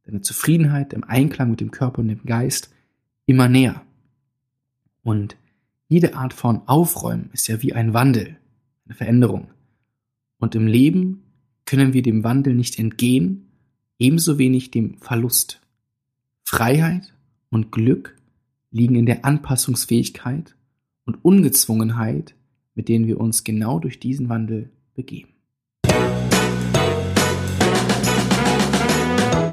deiner 0.06 0.22
Zufriedenheit, 0.22 0.92
dem 0.92 1.04
Einklang 1.04 1.50
mit 1.50 1.60
dem 1.60 1.72
Körper 1.72 2.00
und 2.00 2.08
dem 2.08 2.24
Geist 2.24 2.72
immer 3.26 3.50
näher. 3.50 3.82
Und 5.04 5.36
jede 5.92 6.16
Art 6.16 6.34
von 6.34 6.62
Aufräumen 6.70 7.30
ist 7.34 7.50
ja 7.50 7.62
wie 7.62 7.74
ein 7.74 7.94
Wandel, 7.94 8.38
eine 8.86 8.96
Veränderung. 8.96 9.50
Und 10.38 10.56
im 10.56 10.66
Leben 10.66 11.24
können 11.66 11.92
wir 11.92 12.02
dem 12.02 12.24
Wandel 12.24 12.56
nicht 12.56 12.80
entgehen, 12.80 13.52
ebenso 14.00 14.38
wenig 14.38 14.72
dem 14.72 15.00
Verlust. 15.00 15.60
Freiheit 16.44 17.14
und 17.50 17.74
Glück 17.74 18.16
liegen 18.72 18.96
in 18.96 19.06
der 19.06 19.26
Anpassungsfähigkeit 19.26 20.56
und 21.04 21.26
Ungezwungenheit, 21.26 22.36
mit 22.74 22.88
denen 22.88 23.06
wir 23.06 23.20
uns 23.20 23.44
genau 23.44 23.78
durch 23.78 24.00
diesen 24.00 24.30
Wandel 24.30 24.72
begeben. 24.94 25.31